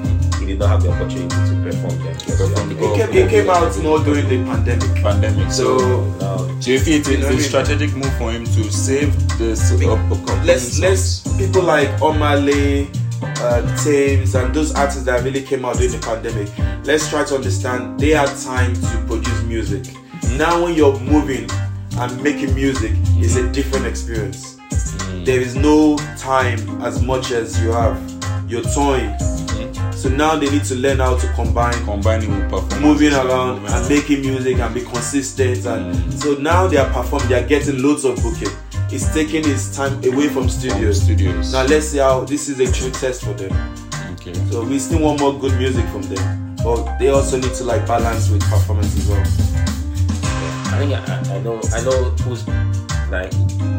did 0.48 0.58
not 0.58 0.68
have 0.70 0.82
the 0.82 0.90
opportunity 0.90 1.28
to 1.28 1.54
perform 1.62 1.96
them. 2.04 2.14
Perform 2.16 2.68
he, 2.68 2.74
the- 2.74 2.94
came, 2.96 3.12
he 3.12 3.28
came 3.28 3.50
out 3.50 3.78
more 3.82 3.98
during 4.00 4.28
the 4.28 4.38
pandemic. 4.50 5.02
Pandemic. 5.02 5.50
So, 5.52 5.78
So 5.78 6.04
Now, 6.20 6.60
so 6.60 6.70
you 6.70 6.78
feel 6.80 6.98
it's 7.00 7.08
You 7.08 7.18
know 7.18 7.26
a 7.26 7.28
what 7.30 7.34
mean? 7.38 7.48
strategic 7.48 7.94
move 7.94 8.12
for 8.18 8.32
him 8.32 8.44
to 8.44 8.64
save 8.72 9.12
this 9.38 9.72
up, 9.72 9.98
upcoming 10.10 10.46
let's 10.46 10.62
songs? 10.76 10.80
let's 10.80 11.38
people 11.38 11.62
like 11.62 11.88
Omah 12.00 12.44
Lay, 12.44 12.88
uh, 13.22 13.62
Tems, 13.82 14.34
and 14.34 14.54
those 14.54 14.74
artists 14.74 15.04
that 15.04 15.22
really 15.24 15.42
came 15.42 15.64
out 15.64 15.76
during 15.76 15.92
the 15.92 15.98
pandemic. 15.98 16.48
Let's 16.84 17.08
try 17.08 17.24
to 17.24 17.34
understand 17.36 17.98
they 18.00 18.10
had 18.10 18.28
time 18.38 18.74
to 18.74 19.04
produce 19.06 19.42
music. 19.44 19.84
Now, 20.36 20.62
when 20.64 20.74
you're 20.74 20.98
moving 21.00 21.48
and 21.98 22.22
making 22.22 22.54
music, 22.54 22.92
it's 23.18 23.36
a 23.36 23.50
different 23.52 23.86
experience. 23.86 24.56
There 25.24 25.40
is 25.40 25.54
no 25.54 25.96
time 26.16 26.58
as 26.82 27.02
much 27.02 27.30
as 27.32 27.60
you 27.62 27.70
have. 27.72 27.96
You're 28.48 28.62
touring, 28.62 29.10
So 29.98 30.08
now 30.08 30.36
they 30.36 30.48
need 30.48 30.64
to 30.64 30.76
learn 30.76 30.98
how 30.98 31.16
to 31.16 31.26
combine 31.34 31.74
Combining 31.84 32.30
with 32.30 32.48
performance. 32.50 32.80
moving 32.80 33.12
around 33.12 33.62
moving 33.62 33.74
and 33.74 33.88
making 33.88 34.20
music 34.20 34.58
and 34.58 34.72
be 34.74 34.82
consistent 34.82 35.66
and 35.66 35.94
Mm. 35.94 36.12
so 36.22 36.34
now 36.34 36.68
they 36.68 36.76
are 36.76 36.88
performing 36.92 37.28
they 37.28 37.34
are 37.42 37.46
getting 37.46 37.82
loads 37.82 38.04
of 38.04 38.14
booking 38.22 38.48
it's 38.90 39.12
taking 39.12 39.44
its 39.48 39.74
time 39.76 39.92
away 40.04 40.28
from 40.28 40.44
from 40.44 40.48
studios 40.48 41.02
studios. 41.02 41.52
now 41.52 41.64
let's 41.64 41.88
see 41.88 41.98
how 41.98 42.20
this 42.24 42.48
is 42.48 42.60
a 42.60 42.72
true 42.72 42.90
test 42.92 43.22
for 43.24 43.32
them 43.34 43.52
okay. 44.14 44.32
so 44.50 44.62
we 44.64 44.78
still 44.78 45.00
want 45.00 45.18
more 45.20 45.34
good 45.38 45.52
music 45.58 45.84
from 45.88 46.02
them 46.02 46.54
but 46.64 46.96
they 46.98 47.08
also 47.08 47.36
need 47.36 47.52
to 47.54 47.64
like 47.64 47.84
balance 47.86 48.30
with 48.30 48.40
performance 48.48 48.94
as 48.96 49.08
well 49.08 49.24
I 50.70 50.78
think 50.80 50.92
I, 50.94 51.36
I 51.36 51.40
know 51.42 51.60
I 51.74 51.80
know 51.82 52.10
who's 52.22 52.46
like 53.10 53.32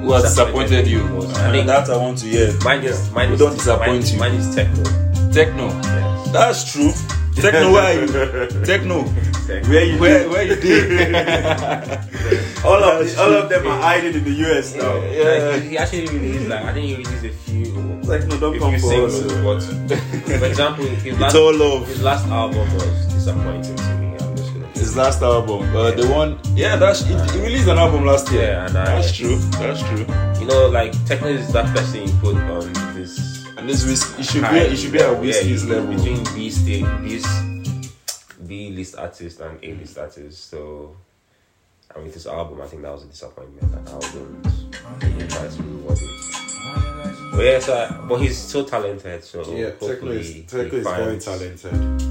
Who 0.03 0.11
has 0.13 0.23
disappointed 0.23 0.85
you? 0.87 1.03
most. 1.05 1.35
I 1.37 1.51
think 1.51 1.67
that 1.67 1.89
I 1.89 1.95
want 1.97 2.17
to 2.19 2.25
hear. 2.27 2.51
mine 2.63 2.83
is 2.83 3.09
mine 3.11 3.31
is 3.31 3.39
don't 3.39 3.53
disappoint 3.55 4.03
mine, 4.03 4.11
you. 4.13 4.19
Mine 4.19 4.33
is 4.35 4.47
Tekno. 4.55 4.83
Tekno. 5.31 5.67
Yes. 5.83 6.08
That's 6.31 6.71
true. 6.71 6.91
Tekno, 7.33 7.71
where 7.71 7.83
are 7.83 7.93
you? 8.01 8.07
Tekno. 8.67 9.03
Tekno. 9.47 9.69
where 9.69 9.83
you 9.85 9.97
Where 9.99 10.29
where 10.29 10.43
you 10.43 10.55
did? 10.55 10.91
all 12.65 12.83
of 12.83 12.99
the, 12.99 13.15
all 13.19 13.33
of 13.33 13.49
them 13.49 13.65
are 13.67 13.81
hiding 13.81 14.13
in 14.13 14.23
the 14.23 14.31
US 14.45 14.75
now 14.75 14.93
Like, 14.95 15.63
he, 15.63 15.69
he 15.69 15.77
actually 15.77 16.07
released 16.07 16.49
like 16.49 16.65
I 16.65 16.73
think 16.73 16.85
he 16.85 16.95
released 16.95 17.23
a 17.25 17.29
few 17.29 17.65
like 18.03 18.25
no 18.27 18.39
don't 18.39 18.55
a 18.55 18.59
come 18.59 18.71
few 18.71 18.79
for 18.81 19.05
us 19.05 19.15
singles, 19.15 19.43
but 19.43 20.39
for 20.39 20.45
example, 20.45 20.85
his 20.85 21.19
last 21.19 21.35
all 21.35 21.53
love. 21.55 21.87
his 21.87 22.01
last 22.03 22.25
album 22.27 22.73
was 22.73 23.05
disappointing 23.13 23.75
to 23.75 23.83
me. 23.99 24.07
I'm 24.19 24.35
just 24.35 24.53
gonna 24.53 24.67
His 24.73 24.97
last 24.97 25.21
album, 25.21 25.61
uh, 25.75 25.91
the 25.91 26.07
one, 26.07 26.39
yeah, 26.55 26.75
that's 26.75 27.01
he, 27.05 27.13
he 27.13 27.39
released 27.41 27.67
an 27.67 27.77
album 27.77 28.05
last 28.05 28.31
year. 28.31 28.41
Yeah, 28.43 28.65
and 28.65 28.77
I- 28.77 28.95
that's 28.95 29.15
true. 29.15 29.37
That's 29.61 29.81
true. 29.81 30.05
you 30.41 30.45
know 30.47 30.67
like 30.69 30.91
Tekno 31.07 31.27
is 31.27 31.51
that 31.53 31.73
person 31.75 32.07
you 32.07 32.13
put 32.19 32.35
on 32.35 32.73
this 32.73 32.78
And 33.59 33.69
this 33.69 33.85
whis- 33.85 34.17
it 34.19 34.23
should 34.25 34.41
be 34.41 34.47
high 34.47 34.57
it 34.59 34.77
should 34.77 34.91
be 34.93 34.99
at 34.99 35.07
level. 35.09 35.21
whiskey's 35.23 35.65
yeah, 35.65 35.75
level. 35.75 35.95
between 35.95 36.23
B 36.35 36.49
state 36.49 36.85
B 37.03 37.21
B 38.47 38.69
list 38.71 38.95
artist 38.95 39.39
and 39.41 39.63
A 39.63 39.73
list 39.73 39.97
artist. 39.97 40.49
So 40.49 40.95
I 41.95 41.99
mean, 41.99 42.11
this 42.11 42.25
album 42.27 42.61
I 42.61 42.67
think 42.67 42.83
that 42.83 42.91
was 42.91 43.03
a 43.03 43.07
disappointment, 43.07 43.73
and 43.73 43.89
I 43.89 43.95
wouldn't 43.95 45.03
really 45.03 45.27
try 45.27 45.47
to 45.47 45.63
reward 45.63 45.97
it. 46.01 47.31
But 47.31 47.43
yeah, 47.45 47.59
so 47.59 47.73
I- 47.75 48.07
but 48.07 48.21
he's 48.21 48.37
so 48.37 48.63
talented. 48.63 49.23
So 49.23 49.41
yeah 49.55 49.71
Tekno 49.71 50.11
is, 50.11 50.33
he 50.33 50.41
Tekno 50.43 50.73
is 50.73 50.83
very 50.85 51.19
talented 51.19 52.01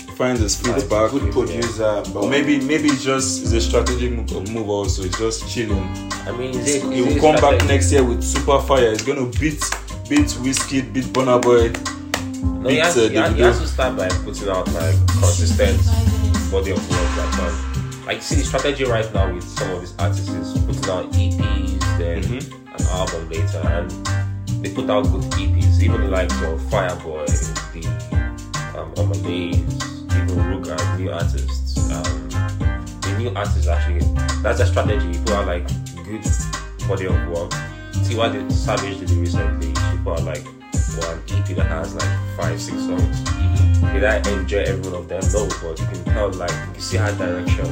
He 0.00 0.16
finds 0.16 0.40
his 0.40 0.56
feet 0.60 0.74
He's 0.74 0.84
back. 0.84 1.10
good 1.10 1.32
producer 1.32 2.02
but 2.12 2.28
maybe 2.28 2.60
maybe 2.60 2.88
it's 2.88 3.02
just 3.04 3.42
it's 3.42 3.52
a 3.52 3.60
strategic 3.60 4.12
move, 4.12 4.30
uh, 4.32 4.52
move 4.52 4.68
also. 4.68 5.02
It's 5.02 5.18
just 5.18 5.48
chilling. 5.50 5.82
I 6.26 6.32
mean, 6.32 6.52
it, 6.54 6.82
He 6.94 7.02
will 7.02 7.20
come 7.20 7.36
back 7.40 7.64
next 7.66 7.90
year 7.92 8.02
with 8.04 8.22
super 8.22 8.60
fire. 8.60 8.90
He's 8.92 9.02
gonna 9.02 9.26
beat 9.40 9.62
beat 10.08 10.30
Whiskey, 10.42 10.82
beat 10.82 11.04
Burna 11.06 11.40
Boy. 11.40 11.72
No, 12.62 12.68
he 12.68 12.76
has, 12.78 12.94
beat, 12.94 13.04
uh, 13.06 13.08
he, 13.10 13.16
has, 13.16 13.34
he 13.36 13.40
has 13.42 13.60
to 13.60 13.66
start 13.68 13.96
by 13.96 14.08
putting 14.08 14.48
out 14.48 14.66
like 14.72 14.96
consistent 15.08 15.78
body 16.50 16.70
of 16.72 16.90
work. 16.90 17.16
Like, 17.16 17.38
um, 17.40 18.04
like 18.06 18.22
see 18.22 18.36
the 18.36 18.44
strategy 18.44 18.84
right 18.84 19.12
now 19.14 19.32
with 19.32 19.44
some 19.44 19.70
of 19.70 19.80
these 19.80 19.94
artists 19.98 20.28
is 20.28 20.52
putting 20.64 20.90
out 20.90 21.10
EPs, 21.12 21.98
then 21.98 22.22
Mhm. 22.22 22.78
an 22.78 22.86
album 22.88 23.28
later, 23.30 23.62
and 23.68 23.90
they 24.64 24.70
put 24.74 24.88
out 24.90 25.04
good 25.04 25.24
EPs. 25.40 25.82
Even 25.82 26.00
the 26.02 26.08
likes 26.08 26.34
of 26.42 26.60
Fireboy, 26.70 27.26
the 27.72 28.78
um, 28.78 28.92
Omah 28.94 29.22
Lays, 29.24 29.58
even 30.16 30.36
Ruger, 30.44 30.98
new 30.98 31.10
artists. 31.10 31.90
Um, 31.90 32.28
the 33.00 33.16
new 33.18 33.30
artists 33.36 33.66
actually 33.68 34.00
that's 34.42 34.60
a 34.60 34.66
strategy. 34.66 35.06
You 35.06 35.18
put 35.24 35.32
out 35.32 35.46
like 35.46 35.66
good 36.04 36.24
body 36.88 37.06
of 37.06 37.28
work. 37.28 37.52
See 38.04 38.16
what 38.16 38.34
the 38.34 38.52
Savage 38.52 39.00
did 39.00 39.10
recently. 39.12 39.68
She 39.68 39.96
put 40.04 40.20
out 40.20 40.24
like 40.24 40.44
one 41.00 41.18
EP 41.32 41.56
that 41.56 41.66
has 41.72 41.94
like 41.94 42.36
five, 42.36 42.60
six 42.60 42.76
songs. 42.84 43.20
Did 43.92 44.04
I 44.04 44.20
enjoy 44.28 44.58
every 44.58 44.90
one 44.90 45.00
of 45.00 45.08
them? 45.08 45.22
No, 45.32 45.48
but 45.62 45.80
you 45.80 45.86
can 45.86 46.04
tell 46.04 46.30
like 46.32 46.52
you 46.74 46.80
see 46.80 46.98
her 46.98 47.12
direction. 47.16 47.64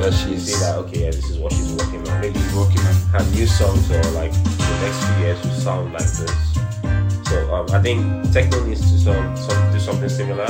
You 0.00 0.10
she's 0.10 0.48
see 0.48 0.58
that 0.64 0.76
okay, 0.88 1.04
yeah, 1.04 1.10
this 1.10 1.28
is 1.28 1.38
what 1.38 1.52
she's 1.52 1.70
working 1.74 2.00
on. 2.08 2.20
Maybe 2.22 2.38
she's 2.40 2.54
working 2.54 2.80
on. 2.80 2.94
her 3.12 3.24
new 3.36 3.46
songs 3.46 3.90
or 3.90 4.02
like 4.16 4.32
the 4.32 4.74
next 4.80 5.04
few 5.04 5.16
years 5.20 5.44
will 5.44 5.52
sound 5.52 5.92
like 5.92 6.08
this. 6.16 6.54
So 7.28 7.54
um, 7.54 7.66
I 7.70 7.80
think 7.82 8.00
Tekno 8.32 8.66
needs 8.66 8.80
to 8.80 8.98
some, 8.98 9.36
some 9.36 9.72
do 9.72 9.78
something 9.78 10.08
similar 10.08 10.48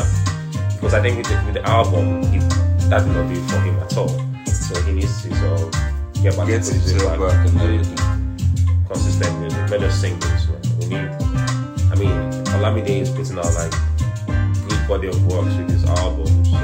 because 0.78 0.94
I 0.94 1.02
think 1.02 1.18
with 1.18 1.26
the, 1.26 1.42
with 1.44 1.54
the 1.54 1.68
album 1.68 2.22
he, 2.30 2.38
that 2.86 3.02
did 3.02 3.12
not 3.12 3.30
it 3.30 3.42
for 3.50 3.58
him 3.66 3.78
at 3.82 3.96
all. 3.96 4.14
So 4.46 4.80
he 4.82 4.92
needs 4.92 5.22
to 5.24 5.34
sort 5.34 5.60
of 5.60 5.72
get 6.22 6.36
back 6.36 6.46
Get 6.46 6.62
to 6.62 6.72
himself 6.72 7.18
like 7.18 7.18
back 7.18 7.48
and 7.48 7.60
everything. 7.60 8.03
Consistent 8.86 9.38
music, 9.40 9.70
not 9.70 9.80
just 9.80 10.00
singles. 10.00 10.48
We 10.78 10.86
need. 10.86 11.08
I 11.90 11.96
mean, 11.96 12.44
Olamide 12.54 12.88
is 12.88 13.10
putting 13.10 13.38
out 13.38 13.54
like 13.54 13.72
good 14.68 14.88
body 14.88 15.08
of 15.08 15.26
works 15.26 15.54
with 15.56 15.70
his 15.70 15.84
album. 15.84 16.44
So 16.44 16.56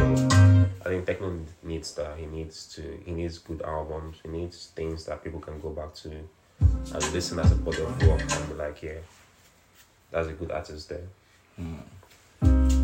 I 0.84 0.88
think 0.88 1.06
Tekno 1.06 1.44
needs 1.62 1.94
that. 1.94 2.18
He 2.18 2.26
needs 2.26 2.66
to. 2.74 2.82
He 3.04 3.12
needs 3.12 3.38
good 3.38 3.62
albums. 3.62 4.18
He 4.22 4.28
needs 4.28 4.66
things 4.74 5.04
that 5.06 5.22
people 5.24 5.40
can 5.40 5.60
go 5.60 5.70
back 5.70 5.94
to 5.94 6.10
and 6.92 7.12
listen 7.12 7.38
as 7.38 7.52
a 7.52 7.56
body 7.56 7.82
of 7.82 8.06
work 8.06 8.20
and 8.20 8.48
be 8.48 8.54
like, 8.54 8.82
yeah, 8.82 8.98
that's 10.10 10.28
a 10.28 10.32
good 10.32 10.50
artist 10.50 10.88
there. 10.88 11.06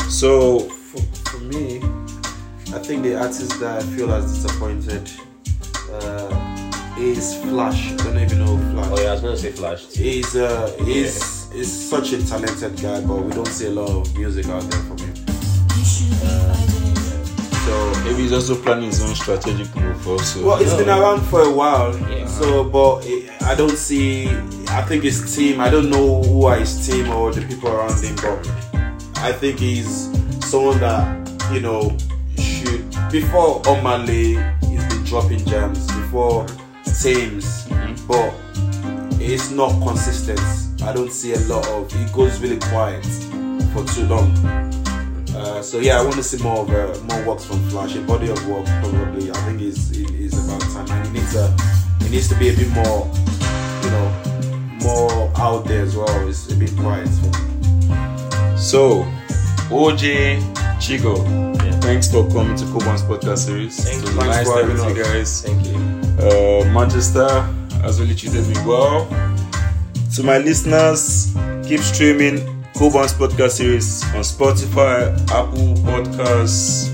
So 0.09 0.61
for, 0.61 1.03
for 1.31 1.38
me, 1.40 1.79
I 2.75 2.79
think 2.79 3.03
the 3.03 3.18
artist 3.20 3.59
that 3.61 3.83
I 3.83 3.87
feel 3.87 4.09
has 4.09 4.33
disappointed 4.33 5.11
uh, 5.90 6.66
is 6.99 7.37
Flash. 7.43 7.93
I 7.93 7.97
don't 7.97 8.19
even 8.19 8.39
know 8.39 8.57
Flash. 8.73 8.89
Oh 8.91 9.01
yeah, 9.03 9.09
I 9.09 9.13
was 9.13 9.21
gonna 9.21 9.37
say 9.37 9.53
Flash. 9.53 9.87
Too. 9.87 10.03
He's 10.03 10.37
uh, 10.37 10.75
he's, 10.85 11.53
he's 11.53 11.91
such 11.91 12.13
a 12.13 12.27
talented 12.27 12.81
guy, 12.81 13.01
but 13.03 13.17
we 13.23 13.33
don't 13.33 13.47
see 13.49 13.67
a 13.67 13.71
lot 13.71 13.91
of 13.91 14.17
music 14.17 14.47
out 14.47 14.63
there 14.63 14.81
from 14.81 14.99
him. 14.99 15.15
So 17.67 17.93
maybe 18.05 18.23
he's 18.23 18.33
also 18.33 18.55
planning 18.55 18.87
his 18.87 19.03
own 19.03 19.15
strategic 19.15 19.75
move 19.75 20.07
also. 20.09 20.47
well, 20.47 20.63
it's 20.63 20.75
been 20.75 20.89
around 20.89 21.21
for 21.23 21.43
a 21.43 21.53
while. 21.53 21.99
Yeah. 22.09 22.27
So, 22.27 22.63
but 22.63 23.05
it, 23.05 23.43
I 23.43 23.55
don't 23.55 23.77
see. 23.77 24.29
I 24.69 24.83
think 24.83 25.03
his 25.03 25.35
team. 25.35 25.61
I 25.61 25.69
don't 25.69 25.91
know 25.91 26.23
who 26.23 26.45
are 26.47 26.57
his 26.57 26.87
team 26.87 27.11
or 27.11 27.33
the 27.33 27.43
people 27.47 27.69
around 27.69 28.03
him, 28.03 28.15
but 28.17 28.49
I 29.17 29.33
think 29.33 29.59
he's 29.59 30.09
someone 30.47 30.79
that 30.81 31.51
you 31.53 31.61
know 31.61 31.97
should. 32.39 32.89
Before 33.11 33.63
Omah 33.63 34.07
Lay, 34.07 34.35
he's 34.69 34.85
been 34.87 35.05
dropping 35.05 35.45
jams. 35.45 35.87
Before 35.87 36.47
Tems, 37.03 37.67
but 38.09 38.35
it's 39.21 39.51
not 39.51 39.71
consistent. 39.87 40.41
I 40.83 40.93
don't 40.93 41.11
see 41.13 41.35
a 41.35 41.41
lot 41.41 41.67
of. 41.69 41.95
It 41.95 42.13
goes 42.13 42.41
really 42.41 42.59
quiet 42.59 43.05
for 43.73 43.85
too 43.85 44.07
long. 44.07 44.31
Uh, 45.37 45.61
so 45.63 45.79
yeah, 45.79 46.01
I 46.01 46.03
want 46.03 46.15
to 46.17 46.23
see 46.23 46.43
more 46.43 46.61
of 46.63 46.71
uh, 46.71 46.99
more 47.05 47.27
works 47.29 47.45
from 47.45 47.61
Flash. 47.69 47.95
A 47.97 48.01
body 48.01 48.29
of 48.31 48.49
work 48.49 48.65
probably. 48.67 49.31
I 49.31 49.35
think 49.45 49.61
is 49.61 49.91
is 49.93 50.33
about 50.49 50.61
time, 50.73 50.91
and 50.91 51.07
he 51.09 51.13
needs 51.21 51.35
a 51.37 51.55
he 52.03 52.09
needs 52.11 52.29
to 52.29 52.35
be 52.39 52.49
a 52.49 52.57
bit 52.57 52.69
more, 52.71 53.11
you 53.83 53.91
know, 53.91 54.79
more 54.83 55.31
out 55.37 55.65
there 55.67 55.83
as 55.83 55.97
well. 55.97 56.29
It's 56.29 56.51
a 56.51 56.57
bit 56.57 56.75
quiet. 56.77 57.09
For 57.09 57.27
me. 57.27 58.57
So, 58.57 59.05
OJ 59.69 60.41
Chigo, 60.81 61.23
Yeah. 61.25 61.79
thanks 61.81 62.11
for 62.11 62.27
coming 62.31 62.57
to 62.57 62.65
Koban's 62.67 63.03
podcast 63.03 63.39
series. 63.47 63.77
Thank 63.85 63.99
it 63.99 64.03
was 64.03 64.11
you. 64.15 64.17
nice 64.21 64.35
Thanks 64.37 64.51
for 64.51 64.63
having 64.67 64.97
you 64.97 65.03
us. 65.03 65.09
guys. 65.13 65.43
Thank 65.43 65.67
you. 65.67 65.96
Uh, 66.27 66.65
Manchester 66.73 67.29
has 67.83 68.01
really 68.01 68.15
treated 68.15 68.47
me 68.49 68.55
well. 68.67 69.07
To 70.17 70.23
my 70.25 70.39
listeners, 70.39 71.33
keep 71.67 71.81
streaming 71.81 72.39
Koban's 72.75 73.12
podcast 73.15 73.51
series 73.53 74.03
on 74.15 74.23
Spotify, 74.23 75.12
Apple 75.31 75.75
Podcasts. 75.87 76.91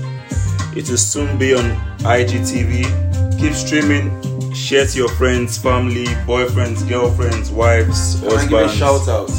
It 0.77 0.87
will 0.87 0.97
soon 0.97 1.37
be 1.39 1.55
on 1.55 1.63
IGTV. 2.05 3.39
Keep 3.39 3.53
streaming. 3.53 4.11
Share 4.53 4.85
to 4.85 4.97
your 4.99 5.09
friends, 5.09 5.57
family, 5.57 6.05
boyfriends, 6.27 6.87
girlfriends, 6.87 7.49
wives, 7.49 8.19
Can 8.19 8.31
I 8.37 8.43
give 8.45 8.53
a 8.53 8.67
husbands. 8.67 8.77
shout 8.77 9.07
out? 9.07 9.29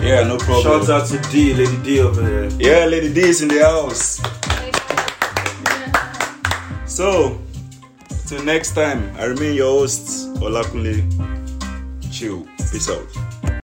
Yeah, 0.00 0.22
no 0.28 0.38
problem. 0.38 0.86
Shout 0.86 0.88
out 0.90 1.08
to 1.08 1.18
D, 1.32 1.54
Lady 1.54 1.76
D 1.82 2.00
over 2.00 2.22
there. 2.22 2.44
Yeah, 2.60 2.84
Lady 2.86 3.12
D 3.12 3.20
is 3.22 3.42
in 3.42 3.48
the 3.48 3.64
house. 3.64 4.20
So, 6.86 7.40
till 8.28 8.44
next 8.44 8.74
time, 8.74 9.10
I 9.16 9.24
remain 9.24 9.54
your 9.54 9.80
host, 9.80 10.28
Olakunle. 10.40 11.00
Chill. 12.12 12.46
Peace 12.70 12.90
out. 12.90 13.37